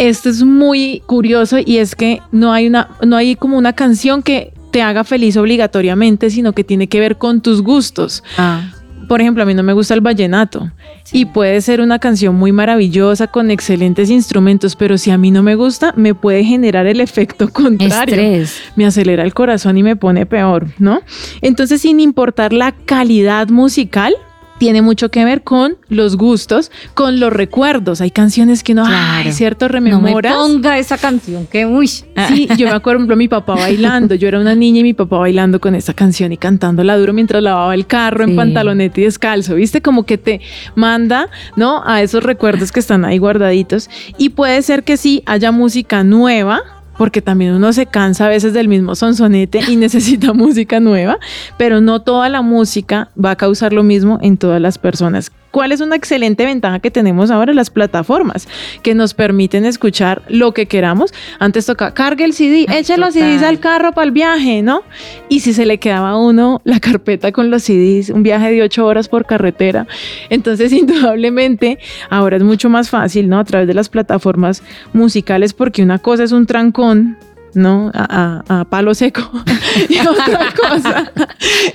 esto 0.01 0.29
es 0.29 0.41
muy 0.41 1.03
curioso 1.05 1.58
y 1.63 1.77
es 1.77 1.96
que 1.96 2.22
no 2.31 2.53
hay 2.53 2.67
una, 2.67 2.89
no 3.05 3.15
hay 3.15 3.36
como 3.36 3.58
una 3.58 3.74
canción 3.74 4.24
que 4.24 4.51
te 4.72 4.81
haga 4.81 5.03
feliz 5.03 5.38
obligatoriamente, 5.38 6.31
sino 6.31 6.53
que 6.53 6.63
tiene 6.63 6.88
que 6.88 7.00
ver 7.00 7.17
con 7.17 7.41
tus 7.41 7.62
gustos. 7.62 8.24
Ah. 8.38 8.72
Por 9.08 9.22
ejemplo, 9.22 9.43
a 9.43 9.46
mí 9.46 9.53
no 9.53 9.62
me 9.62 9.74
gusta 9.74 9.93
el 9.93 10.01
vallenato 10.01 10.72
y 11.12 11.25
puede 11.25 11.62
ser 11.62 11.81
una 11.81 12.00
canción 12.00 12.34
muy 12.34 12.51
maravillosa 12.51 13.27
con 13.27 13.51
excelentes 13.51 14.10
instrumentos, 14.10 14.75
pero 14.75 14.98
si 14.98 15.12
a 15.12 15.17
mí 15.20 15.29
no 15.29 15.43
me 15.43 15.53
gusta, 15.53 15.93
me 15.96 16.15
puede 16.15 16.43
generar 16.46 16.88
el 16.88 17.00
efecto 17.00 17.50
contrario. 17.53 18.15
Estrés. 18.15 18.62
Me 18.75 18.86
acelera 18.86 19.24
el 19.24 19.36
corazón 19.36 19.77
y 19.77 19.84
me 19.84 19.96
pone 19.96 20.25
peor, 20.25 20.67
¿no? 20.79 21.01
Entonces, 21.41 21.81
sin 21.81 22.00
importar 22.00 22.53
la 22.53 22.72
calidad 22.72 23.50
musical, 23.50 24.15
tiene 24.61 24.83
mucho 24.83 25.09
que 25.09 25.25
ver 25.25 25.41
con 25.41 25.75
los 25.89 26.17
gustos, 26.17 26.69
con 26.93 27.19
los 27.19 27.33
recuerdos. 27.33 27.99
Hay 27.99 28.11
canciones 28.11 28.63
que 28.63 28.73
uno, 28.73 28.83
Claro. 28.85 29.23
ay, 29.25 29.31
cierto, 29.31 29.65
No 29.67 29.73
me 29.81 29.89
rememoras. 29.89 30.35
ponga 30.35 30.77
esa 30.77 30.99
canción, 30.99 31.47
que 31.47 31.65
uy. 31.65 31.87
Sí, 31.87 32.47
yo 32.59 32.67
me 32.67 32.73
acuerdo, 32.73 32.81
por 32.81 32.91
ejemplo, 32.97 33.15
mi 33.15 33.27
papá 33.27 33.55
bailando. 33.55 34.13
Yo 34.13 34.27
era 34.27 34.39
una 34.39 34.53
niña 34.53 34.81
y 34.81 34.83
mi 34.83 34.93
papá 34.93 35.17
bailando 35.17 35.59
con 35.59 35.73
esta 35.73 35.95
canción 35.95 36.31
y 36.31 36.37
cantándola 36.37 36.95
duro 36.95 37.11
mientras 37.11 37.41
lavaba 37.41 37.73
el 37.73 37.87
carro 37.87 38.23
en 38.23 38.29
Sí. 38.31 38.35
pantaloneta 38.35 39.01
y 39.01 39.05
descalzo. 39.05 39.55
¿Viste? 39.55 39.81
Como 39.81 40.05
que 40.05 40.19
te 40.19 40.41
manda, 40.75 41.27
¿no? 41.55 41.81
A 41.83 42.03
esos 42.03 42.21
recuerdos 42.23 42.71
que 42.71 42.81
están 42.81 43.03
ahí 43.03 43.17
guardaditos. 43.17 43.89
Y 44.19 44.29
puede 44.29 44.61
ser 44.61 44.83
que 44.83 44.95
sí 44.95 45.23
haya 45.25 45.51
música 45.51 46.03
nueva. 46.03 46.61
Porque 47.01 47.24
también 47.24 47.55
uno 47.55 47.74
se 47.74 47.88
cansa 47.88 48.27
a 48.27 48.29
veces 48.29 48.53
del 48.53 48.67
mismo 48.67 48.93
sonsonete 48.93 49.60
y 49.67 49.75
necesita 49.86 50.34
música 50.34 50.79
nueva, 50.79 51.17
pero 51.58 51.81
no 51.81 52.03
toda 52.03 52.29
la 52.29 52.43
música 52.43 53.10
va 53.17 53.31
a 53.31 53.36
causar 53.36 53.74
lo 53.74 53.81
mismo 53.81 54.20
en 54.22 54.38
todas 54.38 54.62
las 54.62 54.77
personas. 54.77 55.31
¿Cuál 55.51 55.74
es 55.74 55.81
una 55.81 55.96
excelente 55.98 56.46
ventaja 56.46 56.79
que 56.79 56.91
tenemos 56.91 57.29
ahora? 57.29 57.53
Las 57.53 57.70
plataformas 57.70 58.48
que 58.84 58.96
nos 58.96 59.13
permiten 59.13 59.65
escuchar 59.65 60.22
lo 60.29 60.53
que 60.53 60.65
queramos. 60.65 61.13
Antes 61.39 61.65
toca, 61.65 61.93
cargue 61.93 62.24
el 62.24 62.34
CD, 62.34 62.65
Ah, 62.70 62.79
eche 62.79 62.98
los 62.98 63.13
CDs 63.13 63.43
al 63.43 63.60
carro 63.60 63.91
para 63.91 64.05
el 64.05 64.12
viaje, 64.12 64.62
¿no? 64.62 64.84
Y 65.27 65.41
si 65.41 65.53
se 65.53 65.65
le 65.65 65.77
quedaba 65.77 66.12
a 66.12 66.17
uno 66.17 66.62
la 66.63 66.79
carpeta 66.79 67.31
con 67.31 67.50
los 67.50 67.63
CDs, 67.63 68.10
un 68.10 68.24
viaje 68.24 68.51
de 68.51 68.62
ocho 68.62 68.86
horas 68.86 69.10
por 69.10 69.25
carretera. 69.25 69.88
Entonces, 70.29 70.72
indudablemente, 70.74 71.79
ahora 72.10 72.38
es 72.38 72.43
mucho 72.43 72.70
más 72.70 72.89
fácil, 72.89 73.27
¿no? 73.27 73.39
A 73.39 73.43
través 73.43 73.67
de 73.67 73.74
las 73.74 73.89
plataformas 73.89 74.63
musicales, 74.93 75.53
porque 75.53 75.84
una 75.84 76.00
cosa 76.00 76.24
es 76.24 76.31
un 76.31 76.46
trancón. 76.46 77.17
¿No? 77.53 77.91
A, 77.93 78.43
a- 78.48 78.62
a 78.62 78.65
palo 78.65 78.93
seco. 78.93 79.29
y 79.89 80.00
otra 80.00 80.53
cosa 80.55 81.12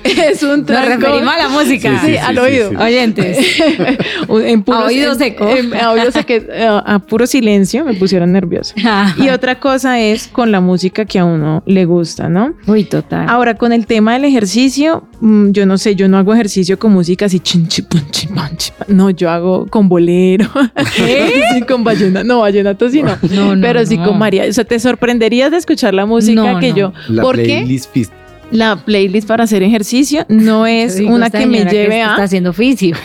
es 0.04 0.42
un 0.42 0.58
Nos 0.60 0.66
trancón. 0.66 1.00
referimos 1.00 1.34
a 1.34 1.38
la 1.38 1.48
música. 1.48 2.00
Sí, 2.04 2.16
al 2.16 2.38
oído. 2.38 2.70
Oyentes. 2.78 3.38
en 4.28 4.62
puro, 4.62 4.78
A 4.78 4.84
oído 4.86 5.12
en- 5.12 5.18
seco. 5.18 5.48
en- 5.48 5.74
a 5.74 5.90
oído 5.92 6.10
seco, 6.12 6.32
eh, 6.32 6.66
a 6.84 6.98
puro 7.00 7.26
silencio 7.26 7.84
me 7.84 7.94
pusieron 7.94 8.32
nerviosa. 8.32 8.74
Y 9.18 9.28
otra 9.28 9.60
cosa 9.60 10.00
es 10.00 10.28
con 10.28 10.50
la 10.52 10.60
música 10.60 11.04
que 11.04 11.18
a 11.18 11.24
uno 11.24 11.62
le 11.66 11.84
gusta, 11.84 12.28
¿no? 12.28 12.54
Uy, 12.66 12.84
total. 12.84 13.26
Ahora, 13.28 13.54
con 13.54 13.72
el 13.72 13.86
tema 13.86 14.14
del 14.14 14.24
ejercicio, 14.24 15.06
mm, 15.20 15.50
yo 15.50 15.66
no 15.66 15.78
sé, 15.78 15.94
yo 15.94 16.08
no 16.08 16.16
hago 16.18 16.32
ejercicio 16.34 16.78
con 16.78 16.92
música 16.92 17.26
así, 17.26 17.40
chin, 17.40 17.66
chi, 17.68 17.82
pun, 17.82 18.02
chi, 18.10 18.26
pan, 18.28 18.56
chi, 18.56 18.70
pan. 18.76 18.96
no, 18.96 19.10
yo 19.10 19.30
hago 19.30 19.66
con 19.66 19.88
bolero, 19.88 20.48
sí, 20.94 21.62
con 21.68 21.84
vallenato, 21.84 22.24
no, 22.26 22.40
vallenato 22.40 22.88
sí 22.88 23.02
no, 23.02 23.16
No, 23.30 23.54
no, 23.56 23.60
pero 23.62 23.84
sí 23.84 23.96
no. 23.98 24.04
con 24.06 24.18
María, 24.18 24.44
o 24.48 24.52
sea, 24.52 24.64
te 24.64 24.78
sorprenderías 24.78 25.50
de 25.50 25.56
escuchar 25.66 25.92
la 25.94 26.06
música 26.06 26.52
No, 26.52 26.60
que 26.60 26.70
no. 26.70 26.76
yo, 26.76 26.92
La 27.08 27.22
¿por 27.22 27.36
qué? 27.36 27.44
playlist 27.44 27.92
fis- 27.94 28.10
La 28.52 28.76
playlist 28.76 29.26
para 29.26 29.44
hacer 29.44 29.62
ejercicio 29.62 30.24
no 30.28 30.66
es 30.66 30.96
digo, 30.96 31.12
una 31.14 31.30
que 31.30 31.46
me 31.46 31.64
lleve 31.64 32.00
Está 32.00 32.14
a, 32.16 32.22
haciendo 32.22 32.50
oficio. 32.50 32.96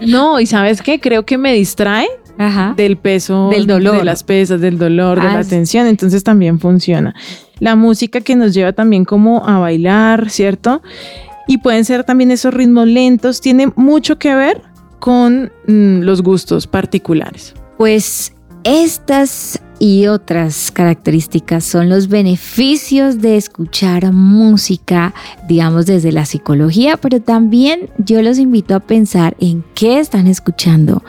no, 0.00 0.38
y 0.40 0.46
sabes 0.46 0.80
qué, 0.82 1.00
creo 1.00 1.24
que 1.26 1.36
me 1.38 1.52
distrae 1.52 2.06
Ajá. 2.38 2.74
del 2.76 2.96
peso, 2.96 3.48
Del 3.50 3.66
dolor. 3.66 3.98
de 3.98 4.04
las 4.04 4.22
pesas, 4.22 4.60
del 4.60 4.78
dolor, 4.78 5.20
de 5.20 5.26
Ah, 5.28 5.34
la 5.34 5.42
sí. 5.44 5.50
tensión, 5.50 5.86
entonces 5.86 6.22
también 6.24 6.58
funciona. 6.60 7.14
La 7.60 7.76
música 7.76 8.20
que 8.20 8.34
nos 8.36 8.54
lleva 8.54 8.72
también 8.72 9.04
como 9.04 9.46
a 9.48 9.58
bailar, 9.58 10.30
¿cierto? 10.30 10.82
Y 11.46 11.58
pueden 11.58 11.84
ser 11.84 12.04
también 12.04 12.30
esos 12.30 12.52
ritmos 12.54 12.86
lentos, 12.88 13.40
tiene 13.40 13.68
mucho 13.76 14.18
que 14.18 14.34
ver 14.34 14.62
con 14.98 15.52
mm, 15.66 16.00
los 16.00 16.22
gustos 16.22 16.66
particulares. 16.66 17.54
Pues 17.78 18.32
estas 18.64 19.60
y 19.78 20.06
otras 20.06 20.70
características 20.70 21.64
son 21.64 21.88
los 21.88 22.08
beneficios 22.08 23.20
de 23.20 23.36
escuchar 23.36 24.12
música, 24.12 25.14
digamos 25.46 25.86
desde 25.86 26.12
la 26.12 26.24
psicología, 26.24 26.96
pero 26.96 27.20
también 27.20 27.90
yo 27.98 28.22
los 28.22 28.38
invito 28.38 28.74
a 28.74 28.80
pensar 28.80 29.36
en 29.40 29.64
qué 29.74 29.98
están 29.98 30.26
escuchando, 30.26 31.02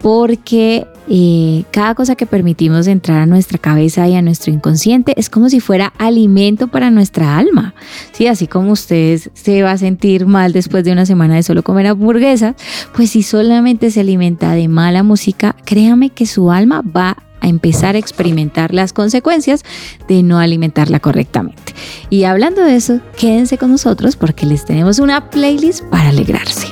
porque 0.00 0.86
eh, 1.08 1.64
cada 1.70 1.94
cosa 1.94 2.14
que 2.14 2.26
permitimos 2.26 2.86
entrar 2.86 3.20
a 3.20 3.26
nuestra 3.26 3.58
cabeza 3.58 4.06
y 4.08 4.14
a 4.14 4.22
nuestro 4.22 4.52
inconsciente 4.52 5.14
es 5.16 5.28
como 5.28 5.48
si 5.48 5.60
fuera 5.60 5.92
alimento 5.98 6.68
para 6.68 6.90
nuestra 6.90 7.38
alma. 7.38 7.74
Sí, 8.12 8.26
así 8.26 8.46
como 8.46 8.72
usted 8.72 9.20
se 9.34 9.62
va 9.62 9.72
a 9.72 9.78
sentir 9.78 10.26
mal 10.26 10.52
después 10.52 10.84
de 10.84 10.92
una 10.92 11.06
semana 11.06 11.34
de 11.34 11.42
solo 11.42 11.62
comer 11.62 11.86
hamburguesas, 11.88 12.54
pues 12.94 13.10
si 13.10 13.22
solamente 13.22 13.90
se 13.90 14.00
alimenta 14.00 14.52
de 14.52 14.68
mala 14.68 15.02
música, 15.02 15.56
créame 15.64 16.10
que 16.10 16.26
su 16.26 16.50
alma 16.50 16.82
va 16.82 17.16
a 17.40 17.48
empezar 17.48 17.96
a 17.96 17.98
experimentar 17.98 18.72
las 18.72 18.92
consecuencias 18.92 19.64
de 20.08 20.22
no 20.22 20.38
alimentarla 20.38 21.00
correctamente. 21.00 21.74
Y 22.08 22.24
hablando 22.24 22.62
de 22.62 22.76
eso, 22.76 23.00
quédense 23.18 23.58
con 23.58 23.72
nosotros 23.72 24.16
porque 24.16 24.46
les 24.46 24.64
tenemos 24.64 25.00
una 25.00 25.28
playlist 25.28 25.82
para 25.86 26.10
alegrarse. 26.10 26.68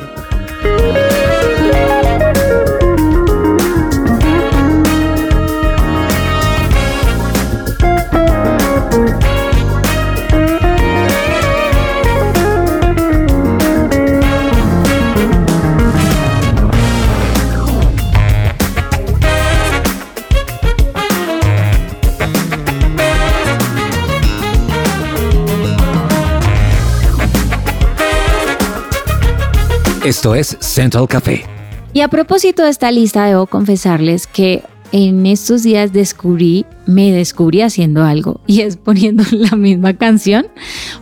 Esto 30.05 30.35
es 30.35 30.57
Central 30.61 31.07
Café. 31.07 31.45
Y 31.93 32.01
a 32.01 32.09
propósito 32.09 32.63
de 32.63 32.71
esta 32.71 32.91
lista, 32.91 33.27
debo 33.27 33.47
confesarles 33.47 34.27
que 34.27 34.63
en 34.93 35.27
estos 35.27 35.63
días 35.63 35.93
descubrí, 35.93 36.65
me 36.87 37.13
descubrí 37.13 37.61
haciendo 37.61 38.03
algo 38.03 38.41
y 38.47 38.63
es 38.63 38.79
poniendo 38.79 39.25
la 39.31 39.57
misma 39.57 39.93
canción, 39.93 40.47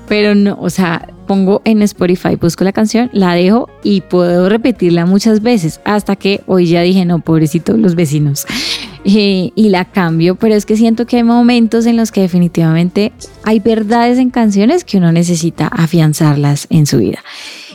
pero 0.08 0.34
no, 0.34 0.58
o 0.60 0.68
sea, 0.68 1.08
pongo 1.28 1.62
en 1.64 1.82
Spotify, 1.82 2.34
busco 2.34 2.64
la 2.64 2.72
canción, 2.72 3.08
la 3.12 3.34
dejo 3.34 3.70
y 3.84 4.00
puedo 4.00 4.48
repetirla 4.48 5.06
muchas 5.06 5.42
veces 5.42 5.80
hasta 5.84 6.16
que 6.16 6.42
hoy 6.48 6.66
ya 6.66 6.82
dije, 6.82 7.04
no, 7.04 7.20
pobrecito 7.20 7.76
los 7.76 7.94
vecinos. 7.94 8.46
Eh, 9.04 9.52
y 9.54 9.70
la 9.70 9.86
cambio, 9.86 10.34
pero 10.34 10.54
es 10.54 10.66
que 10.66 10.76
siento 10.76 11.06
que 11.06 11.16
hay 11.16 11.22
momentos 11.22 11.86
en 11.86 11.96
los 11.96 12.10
que 12.10 12.20
definitivamente 12.20 13.12
hay 13.42 13.58
verdades 13.58 14.18
en 14.18 14.28
canciones 14.28 14.84
que 14.84 14.98
uno 14.98 15.12
necesita 15.12 15.68
afianzarlas 15.68 16.66
en 16.68 16.84
su 16.84 16.98
vida. 16.98 17.20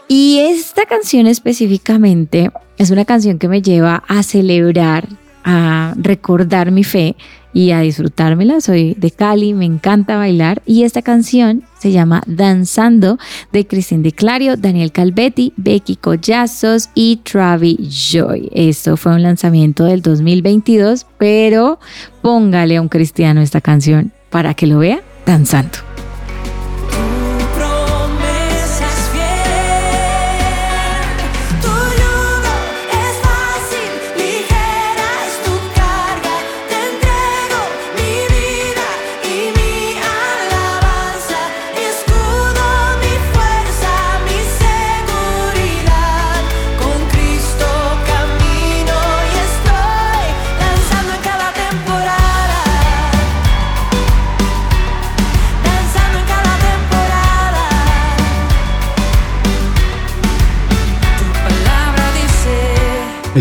Y 0.07 0.39
esta 0.39 0.86
canción 0.86 1.27
específicamente 1.27 2.51
es 2.77 2.91
una 2.91 3.05
canción 3.05 3.39
que 3.39 3.48
me 3.48 3.62
lleva 3.62 4.03
a 4.07 4.24
celebrar, 4.24 5.07
a 5.43 5.93
recordar 5.98 6.72
mi 6.72 6.83
fe 6.83 7.15
y 7.53 7.72
a 7.72 7.79
disfrutármela. 7.79 8.62
Soy 8.62 8.95
de 8.95 9.12
Cali, 9.12 9.53
me 9.53 9.65
encanta 9.65 10.17
bailar 10.17 10.62
y 10.65 10.83
esta 10.83 11.01
canción 11.01 11.63
se 11.79 11.91
llama 11.91 12.24
Danzando 12.25 13.17
de 13.51 13.67
Cristín 13.67 14.03
de 14.03 14.12
Clario, 14.12 14.57
Daniel 14.57 14.91
Calvetti, 14.91 15.53
Becky 15.55 15.95
Collazos 15.95 16.89
y 16.95 17.17
Travis 17.17 18.12
Joy. 18.12 18.50
Esto 18.53 18.98
fue 18.98 19.13
un 19.13 19.24
lanzamiento 19.24 19.86
del 19.86 20.01
2022, 20.01 21.05
pero 21.17 21.79
póngale 22.22 22.77
a 22.77 22.81
un 22.81 22.89
cristiano 22.89 23.41
esta 23.41 23.62
canción 23.62 24.12
para 24.29 24.53
que 24.53 24.67
lo 24.67 24.79
vea 24.79 25.01
danzando. 25.25 25.92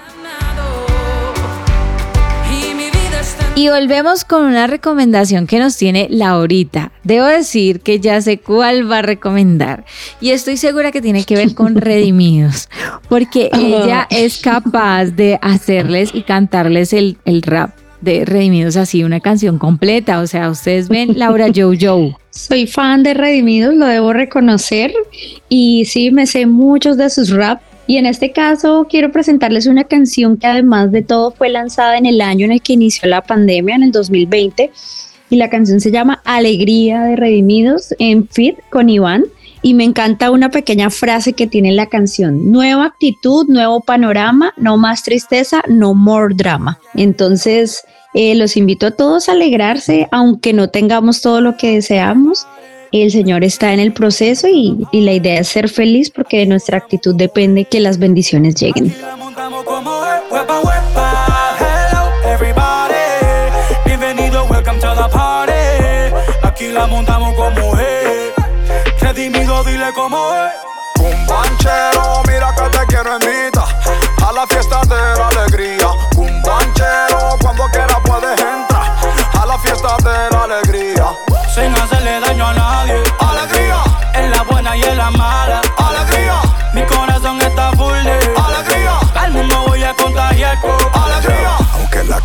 Y 3.56 3.68
volvemos 3.68 4.24
con 4.24 4.46
una 4.46 4.68
recomendación 4.68 5.46
que 5.46 5.60
nos 5.60 5.76
tiene 5.76 6.08
Laurita. 6.10 6.92
Debo 7.04 7.26
decir 7.26 7.82
que 7.82 8.00
ya 8.00 8.22
sé 8.22 8.40
cuál 8.40 8.90
va 8.90 9.00
a 9.00 9.02
recomendar. 9.02 9.84
Y 10.22 10.30
estoy 10.30 10.56
segura 10.56 10.92
que 10.92 11.02
tiene 11.02 11.26
que 11.26 11.36
ver 11.36 11.54
con 11.56 11.76
Redimidos. 11.82 12.70
Porque 13.10 13.50
ella 13.54 14.08
es 14.10 14.38
capaz 14.38 15.08
de 15.08 15.38
hacerles 15.42 16.12
y 16.14 16.22
cantarles 16.24 16.94
el, 16.94 17.18
el 17.26 17.42
rap 17.42 17.72
de 18.02 18.24
Redimidos 18.24 18.78
así, 18.78 19.04
una 19.04 19.20
canción 19.20 19.58
completa. 19.58 20.20
O 20.22 20.28
sea, 20.28 20.50
ustedes 20.50 20.88
ven 20.88 21.18
Laura 21.18 21.48
Joe. 21.56 22.16
Soy 22.30 22.68
fan 22.68 23.04
de 23.04 23.14
Redimidos, 23.14 23.76
lo 23.76 23.86
debo 23.88 24.14
reconocer. 24.14 24.94
Y 25.50 25.86
sí, 25.86 26.12
me 26.12 26.28
sé 26.28 26.46
muchos 26.46 26.98
de 26.98 27.10
sus 27.10 27.32
rap. 27.32 27.62
Y 27.90 27.98
en 27.98 28.06
este 28.06 28.32
caso 28.32 28.86
quiero 28.88 29.12
presentarles 29.12 29.66
una 29.66 29.84
canción 29.84 30.38
que 30.38 30.46
además 30.46 30.92
de 30.92 31.02
todo 31.02 31.32
fue 31.32 31.50
lanzada 31.50 31.98
en 31.98 32.06
el 32.06 32.22
año 32.22 32.46
en 32.46 32.52
el 32.52 32.62
que 32.62 32.74
inició 32.74 33.10
la 33.10 33.24
pandemia, 33.24 33.74
en 33.74 33.82
el 33.82 33.92
2020. 33.92 34.70
Y 35.32 35.36
la 35.38 35.50
canción 35.50 35.80
se 35.80 35.90
llama 35.90 36.22
Alegría 36.24 37.02
de 37.02 37.16
Redimidos 37.16 37.96
en 37.98 38.28
Fit 38.28 38.60
con 38.70 38.92
Iván. 38.92 39.26
Y 39.64 39.74
me 39.74 39.86
encanta 39.86 40.30
una 40.30 40.52
pequeña 40.52 40.92
frase 40.92 41.34
que 41.34 41.48
tiene 41.48 41.72
la 41.72 41.88
canción. 41.88 42.52
Nueva 42.52 42.86
actitud, 42.86 43.48
nuevo 43.48 43.82
panorama, 43.82 44.54
no 44.56 44.78
más 44.78 45.02
tristeza, 45.02 45.64
no 45.68 45.96
more 45.96 46.36
drama. 46.36 46.78
Entonces, 46.94 47.84
eh, 48.14 48.36
los 48.36 48.56
invito 48.56 48.86
a 48.86 48.92
todos 48.92 49.30
a 49.30 49.32
alegrarse, 49.32 50.08
aunque 50.12 50.54
no 50.54 50.70
tengamos 50.70 51.22
todo 51.22 51.42
lo 51.42 51.58
que 51.58 51.72
deseamos. 51.72 52.46
El 52.92 53.12
Señor 53.12 53.44
está 53.44 53.72
en 53.72 53.80
el 53.80 53.94
proceso 53.94 54.48
y, 54.48 54.76
y 54.92 55.02
la 55.02 55.14
idea 55.14 55.42
es 55.42 55.48
ser 55.48 55.70
feliz 55.70 56.10
porque 56.10 56.40
de 56.40 56.48
nuestra 56.48 56.78
actitud 56.78 57.16
depende 57.16 57.66
que 57.66 57.80
las 57.80 58.00
bendiciones 58.00 58.56
lleguen. 58.56 58.96
La 59.00 59.16
montamos 59.16 59.64
como 59.64 60.04
es, 60.06 60.32
huepa, 60.32 60.60
huepa. 60.60 61.56
Hello, 61.60 62.34
everybody. 62.34 62.96
Bienvenido, 63.86 64.46
welcome 64.50 64.80
to 64.80 64.96
the 64.96 65.08
party. 65.14 66.16
Aquí 66.42 66.70
la 66.70 66.88
montamos 66.88 67.36
como 67.36 67.78
es. 67.78 68.34
Redimido, 69.00 69.64
dile 69.66 69.92
cómo 69.94 70.32
es. 70.34 70.52
Cumbanchero, 70.96 72.24
mira 72.28 72.56
que 72.56 72.78
te 72.78 72.86
quiero 72.88 73.14
invitar 73.14 73.68
a 74.26 74.32
la 74.34 74.48
fiesta 74.48 74.82
de 74.82 75.20
la 75.20 75.28
alegría. 75.28 75.88
Cumbanchero, 76.16 77.38
cuando 77.40 77.66
quieras 77.72 78.00
puedes 78.04 78.32
entrar 78.32 78.98
a 79.40 79.46
la 79.46 79.60
fiesta 79.60 79.96
de 79.98 80.36
la 80.36 80.44
alegría. 80.46 81.06
Sin 81.54 81.72
hacerle 81.74 81.99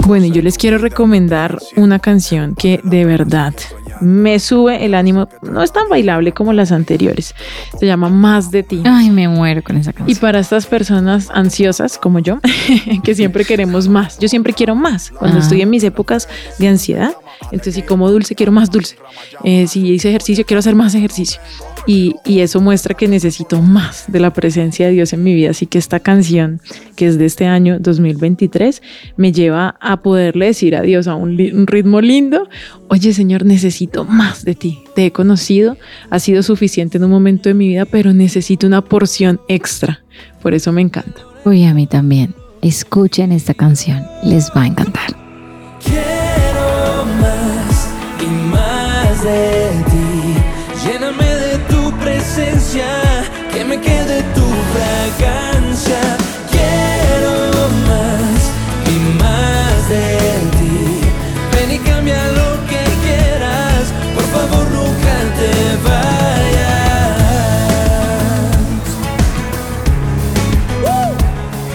Bueno, 0.06 0.26
y 0.26 0.30
yo 0.30 0.42
les 0.42 0.58
quiero 0.58 0.78
recomendar 0.78 1.58
una 1.76 1.98
canción 1.98 2.54
que 2.54 2.80
de 2.84 3.04
verdad 3.04 3.54
me 4.00 4.38
sube 4.38 4.84
el 4.84 4.94
ánimo. 4.94 5.28
No 5.42 5.62
es 5.62 5.72
tan 5.72 5.88
bailable 5.88 6.32
como 6.32 6.52
las 6.52 6.72
anteriores. 6.72 7.34
Se 7.78 7.86
llama 7.86 8.08
Más 8.10 8.50
de 8.50 8.62
ti. 8.62 8.82
Ay, 8.84 9.10
me 9.10 9.28
muero 9.28 9.62
con 9.62 9.76
esa 9.76 9.90
Y 9.90 9.94
canción. 9.94 10.18
para 10.20 10.40
estas 10.40 10.66
personas 10.66 11.30
ansiosas 11.32 11.96
como 11.98 12.18
yo, 12.18 12.38
que 13.04 13.14
siempre 13.14 13.44
queremos 13.44 13.88
más, 13.88 14.18
yo 14.18 14.28
siempre 14.28 14.52
quiero 14.52 14.74
más. 14.74 15.10
Cuando 15.10 15.38
Ah. 15.38 15.40
estoy 15.40 15.62
en 15.62 15.70
mis 15.70 15.84
épocas 15.84 16.28
de 16.58 16.68
ansiedad, 16.68 17.12
entonces 17.50 17.74
si 17.76 17.82
como 17.82 18.10
dulce, 18.10 18.34
quiero 18.34 18.52
más 18.52 18.70
dulce. 18.70 18.96
Eh, 19.42 19.66
si 19.68 19.86
hice 19.88 20.10
ejercicio, 20.10 20.44
quiero 20.44 20.58
hacer 20.60 20.74
más 20.74 20.94
ejercicio. 20.94 21.40
Y, 21.86 22.14
eso 22.26 22.60
muestra 22.60 22.94
que 22.94 23.08
necesito 23.08 23.60
más 23.62 24.04
de 24.08 24.20
la 24.20 24.32
presencia 24.32 24.86
de 24.86 24.92
Dios 24.92 25.12
en 25.12 25.22
mi 25.22 25.34
vida. 25.34 25.50
Así 25.50 25.66
que 25.66 25.78
esta 25.78 26.00
canción, 26.00 26.60
que 26.96 27.06
es 27.06 27.18
de 27.18 27.26
este 27.26 27.46
año 27.46 27.78
2023, 27.78 28.82
me 29.16 29.32
lleva 29.32 29.76
a 29.80 30.02
poderle 30.02 30.46
decir 30.46 30.76
a 30.76 30.82
Dios 30.82 31.06
a 31.06 31.14
un 31.14 31.66
ritmo 31.66 32.00
lindo, 32.00 32.48
oye 32.88 33.12
Señor, 33.12 33.44
necesito 33.44 34.04
más 34.04 34.44
de 34.44 34.54
ti. 34.54 34.78
Te 34.94 35.06
he 35.06 35.12
conocido, 35.12 35.76
ha 36.10 36.18
sido 36.18 36.42
suficiente 36.42 36.98
en 36.98 37.04
un 37.04 37.10
momento 37.10 37.48
de 37.48 37.54
mi 37.54 37.68
vida, 37.68 37.84
pero 37.84 38.12
necesito 38.12 38.66
una 38.66 38.82
porción 38.82 39.40
extra. 39.48 40.02
Por 40.42 40.54
eso 40.54 40.72
me 40.72 40.82
encanta. 40.82 41.22
Uy, 41.44 41.64
a 41.64 41.74
mí 41.74 41.86
también. 41.86 42.34
Escuchen 42.62 43.32
esta 43.32 43.54
canción, 43.54 44.02
les 44.22 44.50
va 44.50 44.62
a 44.62 44.66
encantar. 44.66 45.23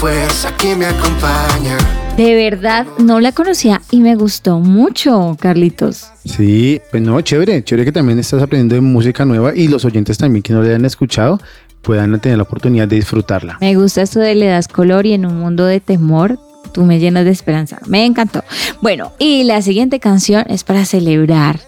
Fuerza 0.07 0.57
que 0.57 0.77
me 0.77 0.87
acompaña. 0.87 1.77
De 2.17 2.37
verdad, 2.37 2.87
no 2.99 3.19
la 3.19 3.33
conocía 3.33 3.83
y 3.91 3.99
me 3.99 4.15
gustó 4.15 4.61
mucho, 4.61 5.37
Carlitos. 5.41 6.13
Sí, 6.25 6.81
pues 6.93 7.03
no, 7.03 7.21
chévere, 7.23 7.65
chévere 7.65 7.87
que 7.87 7.91
también 7.91 8.21
estás 8.21 8.41
aprendiendo 8.41 8.77
de 8.77 8.83
música 8.83 9.25
nueva 9.25 9.57
y 9.57 9.67
los 9.67 9.85
oyentes 9.85 10.17
también 10.17 10.45
que 10.45 10.53
no 10.53 10.63
le 10.63 10.77
han 10.77 10.85
escuchado 10.85 11.41
puedan 11.83 12.21
tener 12.21 12.39
la 12.39 12.45
oportunidad 12.45 12.87
de 12.87 12.95
disfrutarla. 12.95 13.59
Me 13.61 13.75
gusta 13.75 14.03
esto 14.03 14.21
de 14.21 14.37
le 14.37 14.47
das 14.47 14.69
color 14.69 15.07
y 15.07 15.13
en 15.15 15.27
un 15.27 15.41
mundo 15.41 15.67
de 15.67 15.81
temor 15.81 16.39
tú 16.73 16.85
me 16.85 17.01
llenas 17.01 17.25
de 17.25 17.33
esperanza. 17.33 17.81
Me 17.89 18.05
encantó. 18.05 18.45
Bueno, 18.81 19.11
y 19.19 19.43
la 19.43 19.61
siguiente 19.61 19.99
canción 19.99 20.45
es 20.49 20.63
para 20.63 20.85
celebrar 20.85 21.59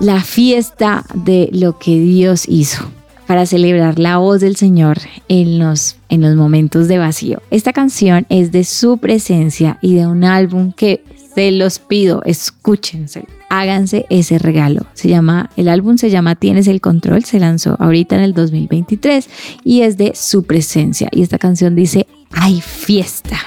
la 0.00 0.22
fiesta 0.22 1.04
de 1.12 1.50
lo 1.52 1.78
que 1.78 1.98
Dios 1.98 2.48
hizo 2.48 2.90
para 3.26 3.46
celebrar 3.46 3.98
la 3.98 4.18
voz 4.18 4.40
del 4.40 4.56
Señor 4.56 4.98
en 5.28 5.58
los, 5.58 5.96
en 6.08 6.22
los 6.22 6.36
momentos 6.36 6.88
de 6.88 6.98
vacío. 6.98 7.42
Esta 7.50 7.72
canción 7.72 8.26
es 8.28 8.52
de 8.52 8.64
su 8.64 8.98
presencia 8.98 9.78
y 9.80 9.94
de 9.94 10.06
un 10.06 10.24
álbum 10.24 10.72
que 10.72 11.02
se 11.34 11.50
los 11.50 11.78
pido, 11.78 12.22
escúchense, 12.24 13.26
háganse 13.50 14.06
ese 14.08 14.38
regalo. 14.38 14.86
Se 14.94 15.08
llama, 15.08 15.50
el 15.56 15.68
álbum 15.68 15.98
se 15.98 16.08
llama 16.08 16.34
Tienes 16.34 16.66
el 16.66 16.80
control, 16.80 17.24
se 17.24 17.38
lanzó 17.38 17.76
ahorita 17.78 18.16
en 18.16 18.22
el 18.22 18.32
2023 18.32 19.28
y 19.62 19.82
es 19.82 19.98
de 19.98 20.12
su 20.14 20.44
presencia. 20.44 21.08
Y 21.12 21.22
esta 21.22 21.38
canción 21.38 21.76
dice, 21.76 22.06
hay 22.30 22.62
fiesta. 22.62 23.38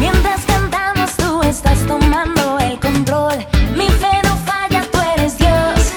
Mientras 0.00 0.44
cantamos, 0.44 1.16
tú 1.16 1.40
estás 1.42 1.78
tomando 1.86 2.58
el 2.58 2.80
control. 2.80 3.36
Mi 3.76 3.86
fe 3.86 4.08
no 4.24 4.36
falla, 4.38 4.82
tú 4.90 4.98
eres 5.16 5.38
Dios. 5.38 5.92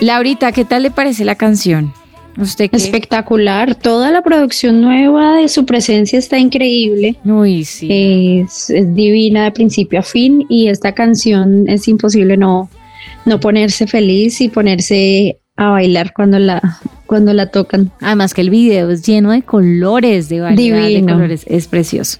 Laurita, 0.00 0.52
¿qué 0.52 0.64
tal 0.64 0.84
le 0.84 0.92
parece 0.92 1.24
la 1.24 1.34
canción? 1.34 1.92
¿Usted 2.38 2.70
qué? 2.70 2.76
Espectacular, 2.76 3.74
toda 3.74 4.10
la 4.10 4.22
producción 4.22 4.80
nueva 4.80 5.36
de 5.36 5.48
su 5.48 5.66
presencia 5.66 6.18
está 6.18 6.38
increíble. 6.38 7.16
Uy, 7.24 7.64
sí. 7.64 8.40
Es, 8.44 8.70
es 8.70 8.94
divina 8.94 9.44
de 9.44 9.52
principio 9.52 10.00
a 10.00 10.02
fin 10.02 10.46
y 10.48 10.68
esta 10.68 10.92
canción 10.92 11.68
es 11.68 11.88
imposible 11.88 12.36
no, 12.36 12.70
no 13.24 13.40
ponerse 13.40 13.86
feliz 13.86 14.40
y 14.40 14.48
ponerse 14.48 15.38
a 15.56 15.70
bailar 15.70 16.12
cuando 16.14 16.38
la, 16.38 16.78
cuando 17.06 17.32
la 17.34 17.46
tocan. 17.46 17.92
Además 18.00 18.32
que 18.32 18.40
el 18.40 18.50
video 18.50 18.90
es 18.90 19.04
lleno 19.04 19.32
de 19.32 19.42
colores, 19.42 20.28
de 20.28 20.40
variedad 20.40 20.82
de 20.82 20.88
Divino. 20.88 21.14
colores. 21.14 21.44
Es 21.46 21.66
precioso. 21.66 22.18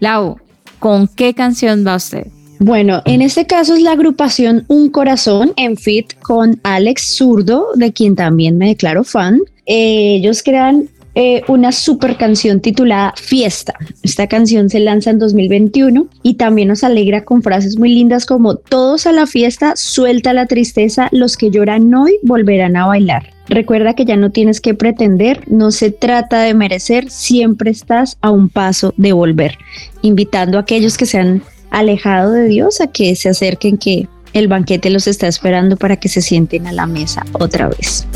Lau, 0.00 0.38
¿con 0.78 1.08
qué 1.08 1.32
canción 1.32 1.84
va 1.86 1.96
usted? 1.96 2.26
Bueno, 2.60 3.02
en 3.04 3.22
este 3.22 3.46
caso 3.46 3.74
es 3.74 3.82
la 3.82 3.92
agrupación 3.92 4.64
Un 4.68 4.90
Corazón 4.90 5.52
en 5.56 5.76
fit 5.76 6.14
con 6.22 6.60
Alex 6.62 7.16
Zurdo, 7.16 7.68
de 7.74 7.92
quien 7.92 8.16
también 8.16 8.58
me 8.58 8.68
declaro 8.68 9.04
fan. 9.04 9.40
Eh, 9.66 10.16
ellos 10.16 10.42
crean 10.42 10.88
eh, 11.16 11.42
una 11.46 11.70
super 11.70 12.16
canción 12.16 12.60
titulada 12.60 13.14
Fiesta. 13.16 13.74
Esta 14.02 14.26
canción 14.26 14.68
se 14.68 14.80
lanza 14.80 15.10
en 15.10 15.20
2021 15.20 16.08
y 16.24 16.34
también 16.34 16.68
nos 16.68 16.82
alegra 16.82 17.24
con 17.24 17.42
frases 17.42 17.78
muy 17.78 17.94
lindas 17.94 18.26
como 18.26 18.56
todos 18.56 19.06
a 19.06 19.12
la 19.12 19.26
fiesta, 19.26 19.74
suelta 19.76 20.32
la 20.32 20.46
tristeza, 20.46 21.08
los 21.12 21.36
que 21.36 21.50
lloran 21.50 21.94
hoy 21.94 22.18
volverán 22.22 22.76
a 22.76 22.86
bailar. 22.86 23.30
Recuerda 23.46 23.94
que 23.94 24.06
ya 24.06 24.16
no 24.16 24.30
tienes 24.30 24.60
que 24.60 24.74
pretender, 24.74 25.42
no 25.46 25.70
se 25.70 25.90
trata 25.92 26.40
de 26.40 26.54
merecer, 26.54 27.10
siempre 27.10 27.70
estás 27.70 28.16
a 28.20 28.30
un 28.30 28.48
paso 28.48 28.92
de 28.96 29.12
volver. 29.12 29.58
Invitando 30.02 30.58
a 30.58 30.62
aquellos 30.62 30.96
que 30.96 31.06
se 31.06 31.18
han 31.18 31.42
alejado 31.74 32.32
de 32.32 32.44
Dios 32.44 32.80
a 32.80 32.86
que 32.86 33.14
se 33.16 33.28
acerquen 33.28 33.78
que 33.78 34.08
el 34.32 34.48
banquete 34.48 34.90
los 34.90 35.06
está 35.06 35.28
esperando 35.28 35.76
para 35.76 35.96
que 35.96 36.08
se 36.08 36.20
sienten 36.20 36.66
a 36.66 36.72
la 36.72 36.86
mesa 36.86 37.24
otra 37.32 37.68
vez. 37.68 38.06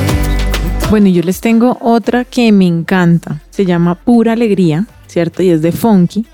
Bueno, 0.89 1.08
y 1.08 1.13
yo 1.13 1.22
les 1.22 1.41
tengo 1.41 1.78
otra 1.82 2.24
que 2.24 2.54
me 2.54 2.67
encanta. 2.67 3.41
Se 3.62 3.67
llama 3.67 3.93
Pura 3.93 4.34
Alegría, 4.34 4.88
¿cierto? 5.06 5.43
Y 5.43 5.52
es 5.52 5.62
de 5.62 5.71
Funky. 5.71 6.26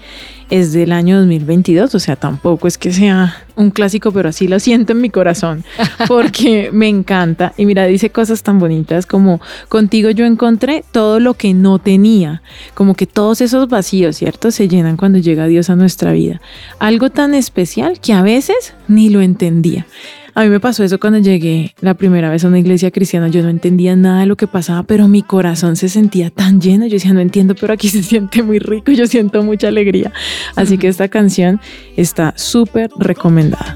Es 0.50 0.72
del 0.72 0.94
año 0.94 1.18
2022, 1.18 1.94
o 1.94 2.00
sea, 2.00 2.16
tampoco 2.16 2.70
es 2.70 2.78
que 2.78 2.94
sea 2.94 3.44
un 3.58 3.70
clásico, 3.70 4.14
pero 4.14 4.30
así 4.30 4.48
lo 4.48 4.62
siento 4.62 4.94
en 4.94 5.02
mi 5.02 5.10
corazón, 5.10 5.66
porque 6.08 6.70
me 6.72 6.88
encanta. 6.88 7.52
Y 7.58 7.66
mira, 7.66 7.86
dice 7.86 8.12
cosas 8.12 8.44
tan 8.44 8.60
bonitas 8.60 9.06
como, 9.06 9.42
contigo 9.68 10.10
yo 10.10 10.24
encontré 10.24 10.86
todo 10.94 11.20
lo 11.20 11.34
que 11.34 11.54
no 11.54 11.80
tenía, 11.80 12.42
como 12.76 12.96
que 12.96 13.08
todos 13.08 13.42
esos 13.42 13.68
vacíos, 13.68 14.16
¿cierto? 14.16 14.52
Se 14.52 14.70
llenan 14.70 14.96
cuando 14.96 15.20
llega 15.20 15.48
Dios 15.48 15.70
a 15.70 15.76
nuestra 15.76 16.14
vida. 16.14 16.40
Algo 16.80 17.10
tan 17.10 17.34
especial 17.34 18.00
que 18.00 18.14
a 18.14 18.22
veces 18.22 18.74
ni 18.88 19.10
lo 19.10 19.20
entendía. 19.20 19.86
A 20.38 20.44
mí 20.44 20.50
me 20.50 20.60
pasó 20.60 20.84
eso 20.84 21.00
cuando 21.00 21.18
llegué 21.18 21.74
la 21.82 21.96
primera 21.96 22.30
vez 22.30 22.46
a 22.46 22.48
una 22.48 22.60
iglesia 22.60 22.92
cristiana. 22.92 23.28
Yo 23.28 23.42
no 23.42 23.50
entendía 23.50 23.96
nada 23.96 24.20
de 24.20 24.28
lo 24.28 24.36
que 24.36 24.46
pasaba, 24.46 24.84
pero 24.84 25.08
mi 25.08 25.24
corazón 25.24 25.76
se 25.76 25.90
sentía 25.90 26.30
tan 26.30 26.62
lleno. 26.62 26.86
Yo 26.86 26.94
decía, 26.94 27.12
no 27.12 27.22
entiendo, 27.22 27.56
pero 27.60 27.74
aquí 27.74 27.90
se 27.90 28.04
siente 28.04 28.44
muy 28.44 28.60
rico. 28.60 28.92
Yo 28.92 29.08
siento 29.08 29.42
mucha 29.42 29.70
alegría. 29.70 30.12
Así 30.56 30.78
que 30.78 30.90
esta 30.90 31.08
canción 31.08 31.60
está 31.96 32.36
súper 32.38 32.92
recomendada. 33.00 33.74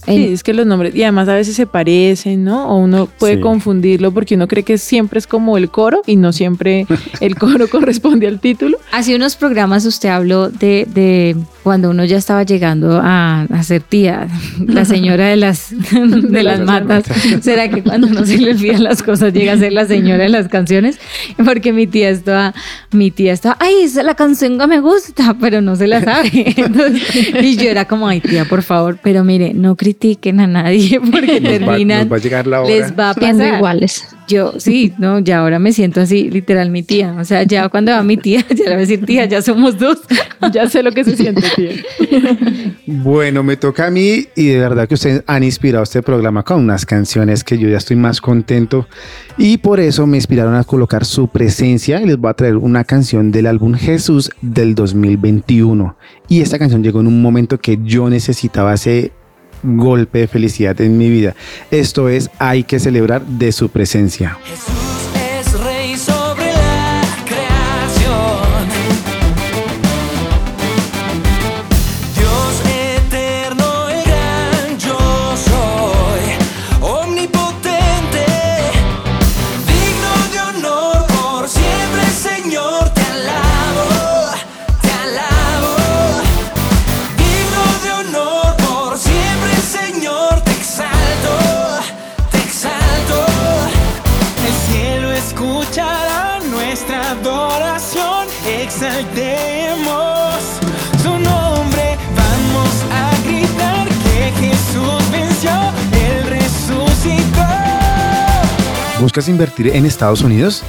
Sí, 0.06 0.30
es 0.34 0.44
que 0.44 0.54
los 0.54 0.66
nombres, 0.66 0.96
y 0.96 1.04
además 1.04 1.28
a 1.30 1.34
veces 1.36 1.56
se 1.56 1.66
parecen, 1.68 2.44
¿no? 2.44 2.68
O 2.70 2.78
uno 2.78 3.08
puede 3.08 3.36
Sí. 3.36 3.42
confundirlo 3.42 4.12
porque 4.12 4.34
uno 4.36 4.48
cree 4.48 4.64
que 4.64 4.78
siempre 4.80 5.20
es 5.20 5.28
como 5.28 5.58
el 5.58 5.70
coro 5.70 6.02
y 6.08 6.16
no 6.16 6.34
siempre 6.34 6.86
el 7.22 7.36
coro 7.36 7.68
corresponde 7.72 8.28
al 8.28 8.40
título. 8.40 8.78
Hace 8.92 9.16
unos 9.16 9.36
programas 9.36 9.86
usted 9.86 10.10
habló 10.10 10.50
de, 10.50 10.88
de 10.94 11.36
cuando 11.66 11.90
uno 11.90 12.06
ya 12.06 12.18
estaba 12.18 12.44
llegando 12.44 13.02
a, 13.04 13.42
a 13.42 13.64
ser 13.64 13.82
tía, 13.82 14.28
la 14.68 14.86
señora 14.94 15.26
de 15.30 15.36
las, 15.36 15.70
de 15.72 16.44
las 16.44 16.60
matas. 16.60 17.06
¿Será 17.42 17.70
que 17.70 17.82
cuando 17.82 18.06
no 18.08 18.24
se 18.24 18.38
le 18.38 18.52
olvidan 18.52 18.84
las 18.84 19.02
cosas 19.02 19.34
llega 19.34 19.54
a 19.54 19.58
ser 19.58 19.74
la 19.74 19.88
señora 19.88 20.22
de 20.24 20.30
las 20.30 20.48
canciones? 20.48 21.00
Porque 21.44 21.74
mi 21.74 21.88
tía 21.88 22.12
estaba, 22.12 22.54
mi 22.92 23.10
tía 23.10 23.34
estaba, 23.34 23.58
ay, 23.60 23.74
esa 23.82 24.02
es 24.02 24.06
la 24.06 24.14
canción 24.14 24.60
que 24.60 24.68
me 24.68 24.80
gusta, 24.80 25.36
pero 25.42 25.60
no 25.60 25.76
se 25.76 25.88
la 25.88 26.02
sabe. 26.04 26.30
Entonces, 26.56 27.02
y 27.42 27.58
yo 27.58 27.68
era 27.72 27.86
como, 27.86 28.08
ay, 28.08 28.22
tía, 28.22 28.46
por 28.46 28.62
favor, 28.62 29.00
pero 29.02 29.24
mire, 29.24 29.56
no 29.56 29.76
critiquen 29.76 30.40
a 30.42 30.46
nadie 30.48 31.02
porque 31.02 31.40
va- 31.40 31.50
terminan, 31.50 32.08
va 32.12 32.18
a 32.18 32.64
les 32.68 32.92
va 32.98 33.10
a 33.10 33.14
pasar. 33.16 33.56
iguales. 33.56 34.15
Yo, 34.28 34.60
sí, 34.60 34.94
no, 34.98 35.20
ya 35.20 35.40
ahora 35.40 35.60
me 35.60 35.72
siento 35.72 36.02
así, 36.02 36.30
literal, 36.30 36.72
mi 36.72 36.84
tía. 36.84 37.16
O 37.20 37.24
sea, 37.26 37.44
ya 37.44 37.70
cuando 37.70 37.92
va 37.92 38.04
mi 38.04 38.18
tía, 38.18 38.46
ya 38.50 38.56
le 38.56 38.64
voy 38.64 38.74
a 38.74 38.78
decir, 38.78 39.06
tía, 39.06 39.26
ya 39.26 39.42
somos 39.42 39.78
dos. 39.78 40.00
Ya 40.54 40.70
sé 40.70 40.84
lo 40.84 40.92
que 40.92 41.04
se 41.04 41.18
siente, 41.18 41.42
tío. 41.56 41.72
Bueno, 42.86 43.42
me 43.42 43.58
toca 43.58 43.88
a 43.88 43.90
mí 43.90 44.28
y 44.36 44.48
de 44.48 44.60
verdad 44.60 44.88
que 44.88 44.94
ustedes 44.94 45.24
han 45.26 45.44
inspirado 45.44 45.84
este 45.84 46.04
programa 46.04 46.44
con 46.44 46.60
unas 46.60 46.86
canciones 46.86 47.44
que 47.44 47.58
yo 47.58 47.68
ya 47.68 47.78
estoy 47.78 47.96
más 47.96 48.22
contento 48.22 48.88
y 49.38 49.58
por 49.58 49.80
eso 49.80 50.06
me 50.06 50.18
inspiraron 50.18 50.56
a 50.56 50.64
colocar 50.64 51.04
su 51.04 51.30
presencia 51.30 52.00
y 52.00 52.06
les 52.06 52.18
voy 52.18 52.30
a 52.30 52.36
traer 52.36 52.58
una 52.58 52.84
canción 52.84 53.32
del 53.32 53.48
álbum 53.48 53.74
Jesús 53.74 54.30
del 54.42 54.76
2021 54.76 55.98
y 56.28 56.42
esta 56.42 56.60
canción 56.60 56.84
llegó 56.84 57.00
en 57.00 57.08
un 57.08 57.22
momento 57.22 57.60
que 57.60 57.80
yo 57.84 58.10
necesitaba 58.10 58.76
ese 58.76 59.12
golpe 59.66 60.20
de 60.20 60.28
felicidad 60.28 60.80
en 60.82 60.98
mi 60.98 61.10
vida. 61.10 61.36
Esto 61.72 62.10
es 62.10 62.30
Hay 62.40 62.64
que 62.64 62.80
celebrar 62.80 63.26
de 63.26 63.52
su 63.52 63.70
presencia. 63.70 64.38
¿Buscas 109.00 109.28
invertir 109.28 109.68
en 109.68 109.86
Estados 109.86 110.22
Unidos? 110.22 110.64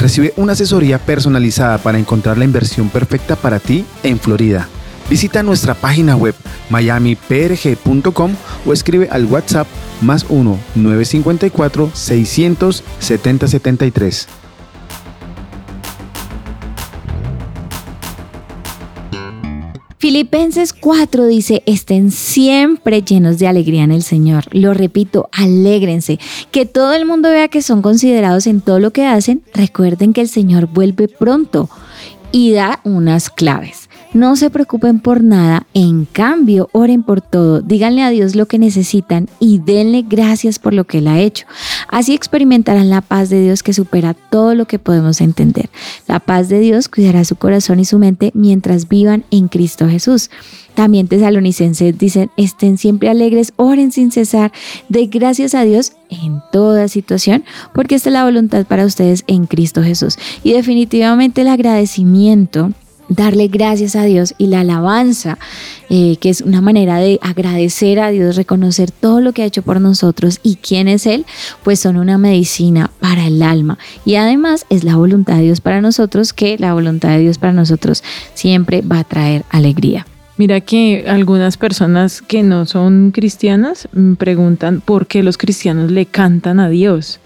Recibe 0.00 0.32
una 0.36 0.52
asesoría 0.52 0.98
personalizada 0.98 1.76
para 1.78 1.98
encontrar 1.98 2.38
la 2.38 2.44
inversión 2.44 2.88
perfecta 2.88 3.36
para 3.36 3.60
ti 3.60 3.84
en 4.02 4.18
Florida. 4.18 4.66
Visita 5.10 5.42
nuestra 5.42 5.74
página 5.74 6.16
web 6.16 6.34
miamiprg.com 6.70 8.34
o 8.64 8.72
escribe 8.72 9.08
al 9.10 9.26
WhatsApp 9.26 9.68
más 10.00 10.24
1 10.28 10.58
Filipenses 19.98 20.74
4 20.74 21.26
dice, 21.26 21.62
estén 21.64 22.10
siempre 22.10 23.00
llenos 23.00 23.38
de 23.38 23.48
alegría 23.48 23.82
en 23.82 23.92
el 23.92 24.02
Señor. 24.02 24.44
Lo 24.50 24.74
repito, 24.74 25.30
alégrense. 25.32 26.18
Que 26.50 26.66
todo 26.66 26.92
el 26.92 27.06
mundo 27.06 27.30
vea 27.30 27.48
que 27.48 27.62
son 27.62 27.80
considerados 27.80 28.46
en 28.46 28.60
todo 28.60 28.78
lo 28.78 28.92
que 28.92 29.06
hacen. 29.06 29.42
Recuerden 29.54 30.12
que 30.12 30.20
el 30.20 30.28
Señor 30.28 30.66
vuelve 30.66 31.08
pronto 31.08 31.70
y 32.30 32.52
da 32.52 32.80
unas 32.84 33.30
claves. 33.30 33.85
No 34.16 34.34
se 34.34 34.48
preocupen 34.48 35.00
por 35.00 35.22
nada, 35.22 35.66
en 35.74 36.06
cambio, 36.06 36.70
oren 36.72 37.02
por 37.02 37.20
todo, 37.20 37.60
díganle 37.60 38.02
a 38.02 38.08
Dios 38.08 38.34
lo 38.34 38.46
que 38.46 38.58
necesitan 38.58 39.28
y 39.40 39.58
denle 39.58 40.06
gracias 40.08 40.58
por 40.58 40.72
lo 40.72 40.84
que 40.84 40.98
Él 40.98 41.08
ha 41.08 41.20
hecho. 41.20 41.44
Así 41.88 42.14
experimentarán 42.14 42.88
la 42.88 43.02
paz 43.02 43.28
de 43.28 43.42
Dios 43.42 43.62
que 43.62 43.74
supera 43.74 44.14
todo 44.14 44.54
lo 44.54 44.64
que 44.64 44.78
podemos 44.78 45.20
entender. 45.20 45.68
La 46.08 46.18
paz 46.18 46.48
de 46.48 46.60
Dios 46.60 46.88
cuidará 46.88 47.26
su 47.26 47.36
corazón 47.36 47.78
y 47.78 47.84
su 47.84 47.98
mente 47.98 48.30
mientras 48.32 48.88
vivan 48.88 49.24
en 49.30 49.48
Cristo 49.48 49.86
Jesús. 49.86 50.30
También 50.74 51.08
tesalonicenses 51.08 51.98
dicen, 51.98 52.30
estén 52.38 52.78
siempre 52.78 53.10
alegres, 53.10 53.52
oren 53.56 53.92
sin 53.92 54.10
cesar, 54.12 54.50
de 54.88 55.08
gracias 55.08 55.54
a 55.54 55.64
Dios 55.64 55.92
en 56.08 56.40
toda 56.52 56.88
situación, 56.88 57.44
porque 57.74 57.96
esta 57.96 58.08
es 58.08 58.14
la 58.14 58.24
voluntad 58.24 58.64
para 58.64 58.86
ustedes 58.86 59.24
en 59.26 59.44
Cristo 59.44 59.82
Jesús. 59.82 60.16
Y 60.42 60.54
definitivamente 60.54 61.42
el 61.42 61.48
agradecimiento 61.48 62.72
darle 63.08 63.48
gracias 63.48 63.96
a 63.96 64.04
Dios 64.04 64.34
y 64.38 64.46
la 64.48 64.60
alabanza, 64.60 65.38
eh, 65.88 66.16
que 66.20 66.30
es 66.30 66.40
una 66.40 66.60
manera 66.60 66.98
de 66.98 67.18
agradecer 67.22 68.00
a 68.00 68.10
Dios, 68.10 68.36
reconocer 68.36 68.90
todo 68.90 69.20
lo 69.20 69.32
que 69.32 69.42
ha 69.42 69.46
hecho 69.46 69.62
por 69.62 69.80
nosotros 69.80 70.40
y 70.42 70.56
quién 70.56 70.88
es 70.88 71.06
Él, 71.06 71.26
pues 71.62 71.80
son 71.80 71.96
una 71.96 72.18
medicina 72.18 72.90
para 73.00 73.26
el 73.26 73.42
alma. 73.42 73.78
Y 74.04 74.16
además 74.16 74.66
es 74.70 74.84
la 74.84 74.96
voluntad 74.96 75.36
de 75.36 75.42
Dios 75.42 75.60
para 75.60 75.80
nosotros, 75.80 76.32
que 76.32 76.56
la 76.58 76.74
voluntad 76.74 77.10
de 77.10 77.20
Dios 77.20 77.38
para 77.38 77.52
nosotros 77.52 78.02
siempre 78.34 78.82
va 78.82 79.00
a 79.00 79.04
traer 79.04 79.44
alegría. 79.50 80.06
Mira 80.38 80.60
que 80.60 81.06
algunas 81.08 81.56
personas 81.56 82.20
que 82.20 82.42
no 82.42 82.66
son 82.66 83.10
cristianas 83.10 83.88
me 83.92 84.16
preguntan 84.16 84.82
por 84.82 85.06
qué 85.06 85.22
los 85.22 85.38
cristianos 85.38 85.90
le 85.90 86.04
cantan 86.04 86.60
a 86.60 86.68
Dios. 86.68 87.20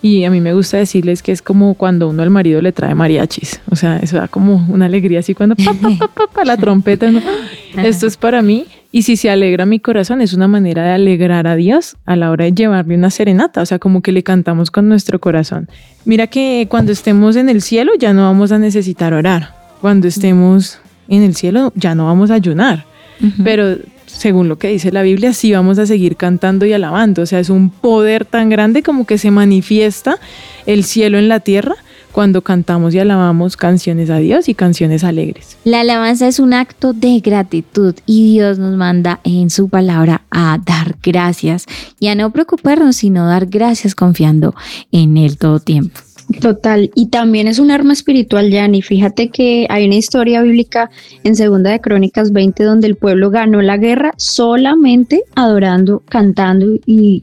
Y 0.00 0.24
a 0.24 0.30
mí 0.30 0.40
me 0.40 0.54
gusta 0.54 0.78
decirles 0.78 1.22
que 1.22 1.32
es 1.32 1.42
como 1.42 1.74
cuando 1.74 2.08
uno 2.08 2.22
al 2.22 2.30
marido 2.30 2.62
le 2.62 2.72
trae 2.72 2.94
mariachis. 2.94 3.60
O 3.70 3.76
sea, 3.76 3.98
eso 3.98 4.16
da 4.16 4.28
como 4.28 4.66
una 4.70 4.86
alegría 4.86 5.20
así 5.20 5.34
cuando 5.34 5.54
pa, 5.56 5.74
pa, 5.74 5.90
pa, 5.98 6.08
pa, 6.08 6.26
pa, 6.28 6.44
la 6.44 6.56
trompeta. 6.56 7.10
¿no? 7.10 7.20
Esto 7.76 8.06
es 8.06 8.16
para 8.16 8.40
mí. 8.40 8.64
Y 8.90 9.02
si 9.02 9.16
se 9.16 9.28
alegra 9.28 9.66
mi 9.66 9.78
corazón, 9.78 10.22
es 10.22 10.32
una 10.32 10.48
manera 10.48 10.82
de 10.82 10.92
alegrar 10.92 11.46
a 11.46 11.56
Dios 11.56 11.96
a 12.06 12.16
la 12.16 12.30
hora 12.30 12.46
de 12.46 12.52
llevarle 12.52 12.94
una 12.94 13.10
serenata. 13.10 13.60
O 13.60 13.66
sea, 13.66 13.78
como 13.78 14.00
que 14.00 14.12
le 14.12 14.22
cantamos 14.22 14.70
con 14.70 14.88
nuestro 14.88 15.18
corazón. 15.18 15.68
Mira 16.06 16.26
que 16.26 16.66
cuando 16.70 16.92
estemos 16.92 17.36
en 17.36 17.50
el 17.50 17.60
cielo 17.60 17.92
ya 17.98 18.14
no 18.14 18.22
vamos 18.22 18.52
a 18.52 18.58
necesitar 18.58 19.12
orar. 19.12 19.54
Cuando 19.82 20.08
estemos 20.08 20.80
en 21.08 21.22
el 21.22 21.36
cielo 21.36 21.72
ya 21.74 21.94
no 21.94 22.06
vamos 22.06 22.30
a 22.30 22.34
ayunar. 22.34 22.84
Pero 23.42 23.76
según 24.06 24.48
lo 24.48 24.58
que 24.58 24.68
dice 24.68 24.92
la 24.92 25.02
Biblia, 25.02 25.32
sí 25.32 25.52
vamos 25.52 25.78
a 25.78 25.86
seguir 25.86 26.16
cantando 26.16 26.66
y 26.66 26.72
alabando. 26.72 27.22
O 27.22 27.26
sea, 27.26 27.40
es 27.40 27.50
un 27.50 27.70
poder 27.70 28.24
tan 28.24 28.48
grande 28.48 28.82
como 28.82 29.06
que 29.06 29.18
se 29.18 29.30
manifiesta 29.30 30.18
el 30.66 30.84
cielo 30.84 31.18
en 31.18 31.28
la 31.28 31.40
tierra 31.40 31.76
cuando 32.12 32.40
cantamos 32.40 32.94
y 32.94 32.98
alabamos 32.98 33.58
canciones 33.58 34.08
a 34.08 34.16
Dios 34.16 34.48
y 34.48 34.54
canciones 34.54 35.04
alegres. 35.04 35.58
La 35.64 35.80
alabanza 35.80 36.26
es 36.26 36.38
un 36.38 36.54
acto 36.54 36.94
de 36.94 37.20
gratitud 37.20 37.94
y 38.06 38.32
Dios 38.32 38.58
nos 38.58 38.74
manda 38.74 39.20
en 39.22 39.50
su 39.50 39.68
palabra 39.68 40.22
a 40.30 40.58
dar 40.64 40.96
gracias 41.02 41.66
y 42.00 42.08
a 42.08 42.14
no 42.14 42.30
preocuparnos, 42.30 42.96
sino 42.96 43.26
dar 43.26 43.44
gracias 43.44 43.94
confiando 43.94 44.54
en 44.92 45.18
Él 45.18 45.36
todo 45.36 45.60
tiempo. 45.60 46.05
Total, 46.40 46.90
y 46.94 47.06
también 47.06 47.46
es 47.46 47.58
un 47.58 47.70
arma 47.70 47.92
espiritual, 47.92 48.50
Yanni. 48.50 48.82
Fíjate 48.82 49.28
que 49.28 49.66
hay 49.70 49.86
una 49.86 49.94
historia 49.94 50.42
bíblica 50.42 50.90
en 51.22 51.36
Segunda 51.36 51.70
de 51.70 51.80
Crónicas 51.80 52.32
20 52.32 52.64
donde 52.64 52.88
el 52.88 52.96
pueblo 52.96 53.30
ganó 53.30 53.62
la 53.62 53.76
guerra 53.76 54.12
solamente 54.16 55.22
adorando, 55.36 56.02
cantando 56.08 56.66
y 56.84 57.22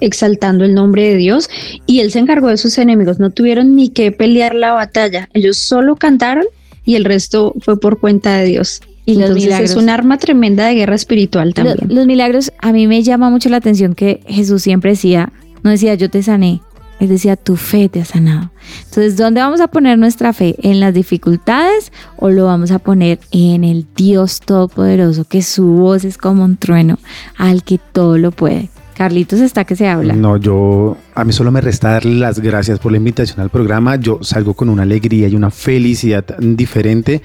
exaltando 0.00 0.64
el 0.64 0.74
nombre 0.74 1.08
de 1.08 1.16
Dios 1.16 1.48
y 1.86 2.00
él 2.00 2.10
se 2.10 2.18
encargó 2.18 2.48
de 2.48 2.56
sus 2.56 2.76
enemigos, 2.78 3.18
no 3.18 3.30
tuvieron 3.30 3.76
ni 3.76 3.88
que 3.88 4.12
pelear 4.12 4.54
la 4.54 4.72
batalla, 4.72 5.28
ellos 5.32 5.56
solo 5.56 5.96
cantaron 5.96 6.44
y 6.84 6.96
el 6.96 7.04
resto 7.04 7.54
fue 7.60 7.78
por 7.78 8.00
cuenta 8.00 8.36
de 8.38 8.46
Dios. 8.46 8.80
Y 9.06 9.14
los 9.14 9.22
Entonces 9.22 9.44
milagros. 9.44 9.70
es 9.70 9.76
un 9.76 9.88
arma 9.88 10.18
tremenda 10.18 10.66
de 10.66 10.74
guerra 10.74 10.94
espiritual 10.94 11.54
también. 11.54 11.78
los 11.88 12.06
milagros, 12.06 12.52
a 12.58 12.72
mí 12.72 12.86
me 12.86 13.02
llama 13.02 13.30
mucho 13.30 13.48
la 13.48 13.56
atención 13.56 13.94
que 13.94 14.20
Jesús 14.26 14.62
siempre 14.62 14.90
decía, 14.90 15.32
no 15.62 15.70
decía 15.70 15.94
yo 15.94 16.10
te 16.10 16.22
sané, 16.22 16.60
él 17.00 17.08
decía 17.08 17.36
tu 17.36 17.56
fe 17.56 17.88
te 17.88 18.00
ha 18.00 18.04
sanado. 18.04 18.50
Entonces, 18.84 19.16
¿dónde 19.16 19.40
vamos 19.40 19.60
a 19.60 19.68
poner 19.68 19.98
nuestra 19.98 20.32
fe? 20.32 20.54
¿En 20.62 20.80
las 20.80 20.94
dificultades 20.94 21.92
o 22.16 22.28
lo 22.28 22.44
vamos 22.44 22.70
a 22.70 22.78
poner 22.78 23.18
en 23.32 23.64
el 23.64 23.86
Dios 23.96 24.40
Todopoderoso, 24.40 25.24
que 25.24 25.42
su 25.42 25.64
voz 25.64 26.04
es 26.04 26.18
como 26.18 26.44
un 26.44 26.58
trueno, 26.58 26.98
al 27.36 27.64
que 27.64 27.78
todo 27.78 28.18
lo 28.18 28.30
puede? 28.32 28.68
Carlitos 28.94 29.40
está 29.40 29.64
que 29.64 29.76
se 29.76 29.88
habla. 29.88 30.12
No, 30.12 30.36
yo, 30.36 30.98
a 31.14 31.24
mí 31.24 31.32
solo 31.32 31.50
me 31.50 31.62
resta 31.62 31.92
darle 31.92 32.16
las 32.16 32.38
gracias 32.38 32.78
por 32.78 32.92
la 32.92 32.98
invitación 32.98 33.40
al 33.40 33.48
programa. 33.48 33.96
Yo 33.96 34.18
salgo 34.20 34.52
con 34.52 34.68
una 34.68 34.82
alegría 34.82 35.26
y 35.26 35.34
una 35.34 35.50
felicidad 35.50 36.36
diferente. 36.38 37.22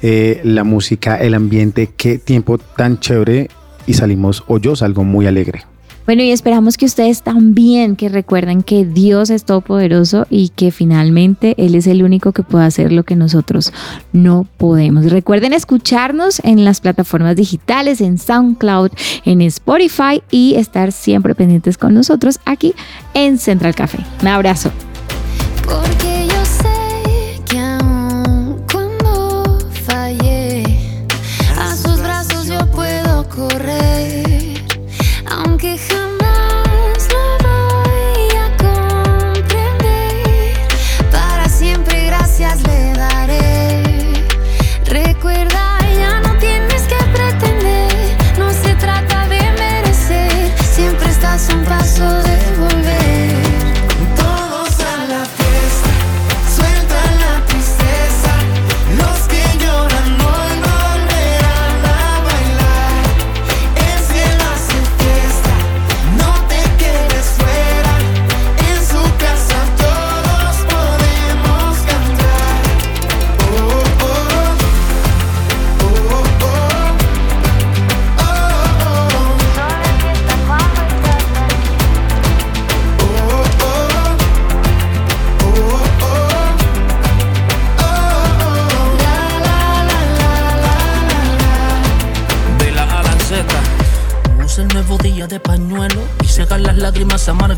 Eh, 0.00 0.40
la 0.42 0.64
música, 0.64 1.16
el 1.16 1.34
ambiente, 1.34 1.90
qué 1.94 2.16
tiempo 2.16 2.56
tan 2.56 2.98
chévere. 2.98 3.50
Y 3.86 3.92
salimos, 3.92 4.42
o 4.46 4.56
yo 4.56 4.74
salgo 4.74 5.04
muy 5.04 5.26
alegre. 5.26 5.64
Bueno, 6.08 6.22
y 6.22 6.30
esperamos 6.30 6.78
que 6.78 6.86
ustedes 6.86 7.20
también 7.20 7.94
que 7.94 8.08
recuerden 8.08 8.62
que 8.62 8.86
Dios 8.86 9.28
es 9.28 9.44
todopoderoso 9.44 10.26
y 10.30 10.48
que 10.48 10.70
finalmente 10.70 11.54
Él 11.58 11.74
es 11.74 11.86
el 11.86 12.02
único 12.02 12.32
que 12.32 12.42
puede 12.42 12.64
hacer 12.64 12.92
lo 12.92 13.02
que 13.02 13.14
nosotros 13.14 13.74
no 14.14 14.46
podemos. 14.56 15.12
Recuerden 15.12 15.52
escucharnos 15.52 16.40
en 16.44 16.64
las 16.64 16.80
plataformas 16.80 17.36
digitales, 17.36 18.00
en 18.00 18.16
SoundCloud, 18.16 18.90
en 19.26 19.42
Spotify 19.42 20.22
y 20.30 20.54
estar 20.54 20.92
siempre 20.92 21.34
pendientes 21.34 21.76
con 21.76 21.92
nosotros 21.92 22.40
aquí 22.46 22.72
en 23.12 23.36
Central 23.36 23.74
Café. 23.74 23.98
Un 24.22 24.28
abrazo. 24.28 24.70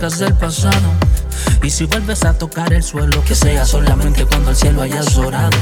Amargas 0.01 0.19
del 0.19 0.35
pasado. 0.35 0.95
Y 1.63 1.71
si 1.71 1.85
vuelves 1.85 2.25
a 2.25 2.33
tocar 2.33 2.73
el 2.73 2.83
suelo, 2.83 3.23
que 3.25 3.35
sea 3.35 3.67
solamente 3.67 4.25
cuando 4.25 4.51
el 4.51 4.57
cielo 4.57 4.83
haya 4.83 5.03
llorado. 5.03 5.57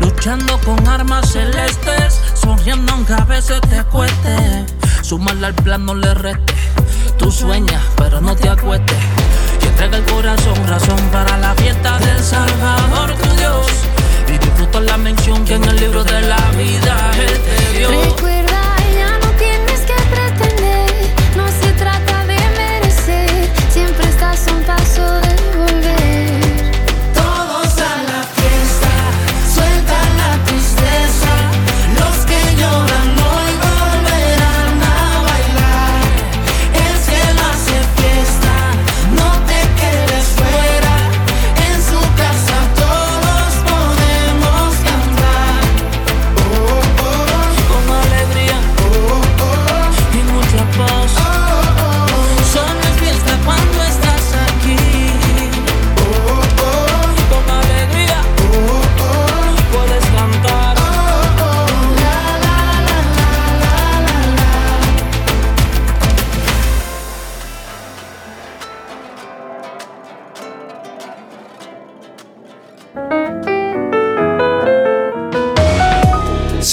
Luchando 0.00 0.58
con 0.60 0.86
armas 0.88 1.30
celestes, 1.30 2.20
sonriendo 2.34 2.92
aunque 2.92 3.12
a 3.12 3.24
veces 3.24 3.60
te 3.68 3.82
cueste. 3.84 4.64
Sumarle 5.02 5.48
al 5.48 5.54
plan 5.54 5.84
no 5.84 5.94
le 5.94 6.14
reste. 6.14 6.54
Tú 7.18 7.30
sueñas, 7.30 7.82
pero 7.96 8.20
no 8.20 8.34
te 8.34 8.48
acuestes. 8.48 8.96
Y 9.62 9.66
entrega 9.66 9.98
el 9.98 10.04
corazón, 10.04 10.66
razón 10.66 11.00
para 11.12 11.36
la 11.38 11.54
fiesta 11.54 11.98
del 11.98 12.22
Salvador, 12.22 13.12
tu 13.14 13.36
Dios. 13.36 13.66
Y 14.28 14.38
disfruta 14.38 14.80
la 14.80 14.96
mención 14.96 15.44
que 15.44 15.54
en 15.54 15.64
el 15.64 15.76
libro 15.76 16.02
de 16.02 16.22
la 16.22 16.50
vida 16.52 17.10
Él 17.18 17.40
te 17.40 17.78
dio. 17.78 17.90
Recuerda, 17.90 18.62
paso 24.66 25.15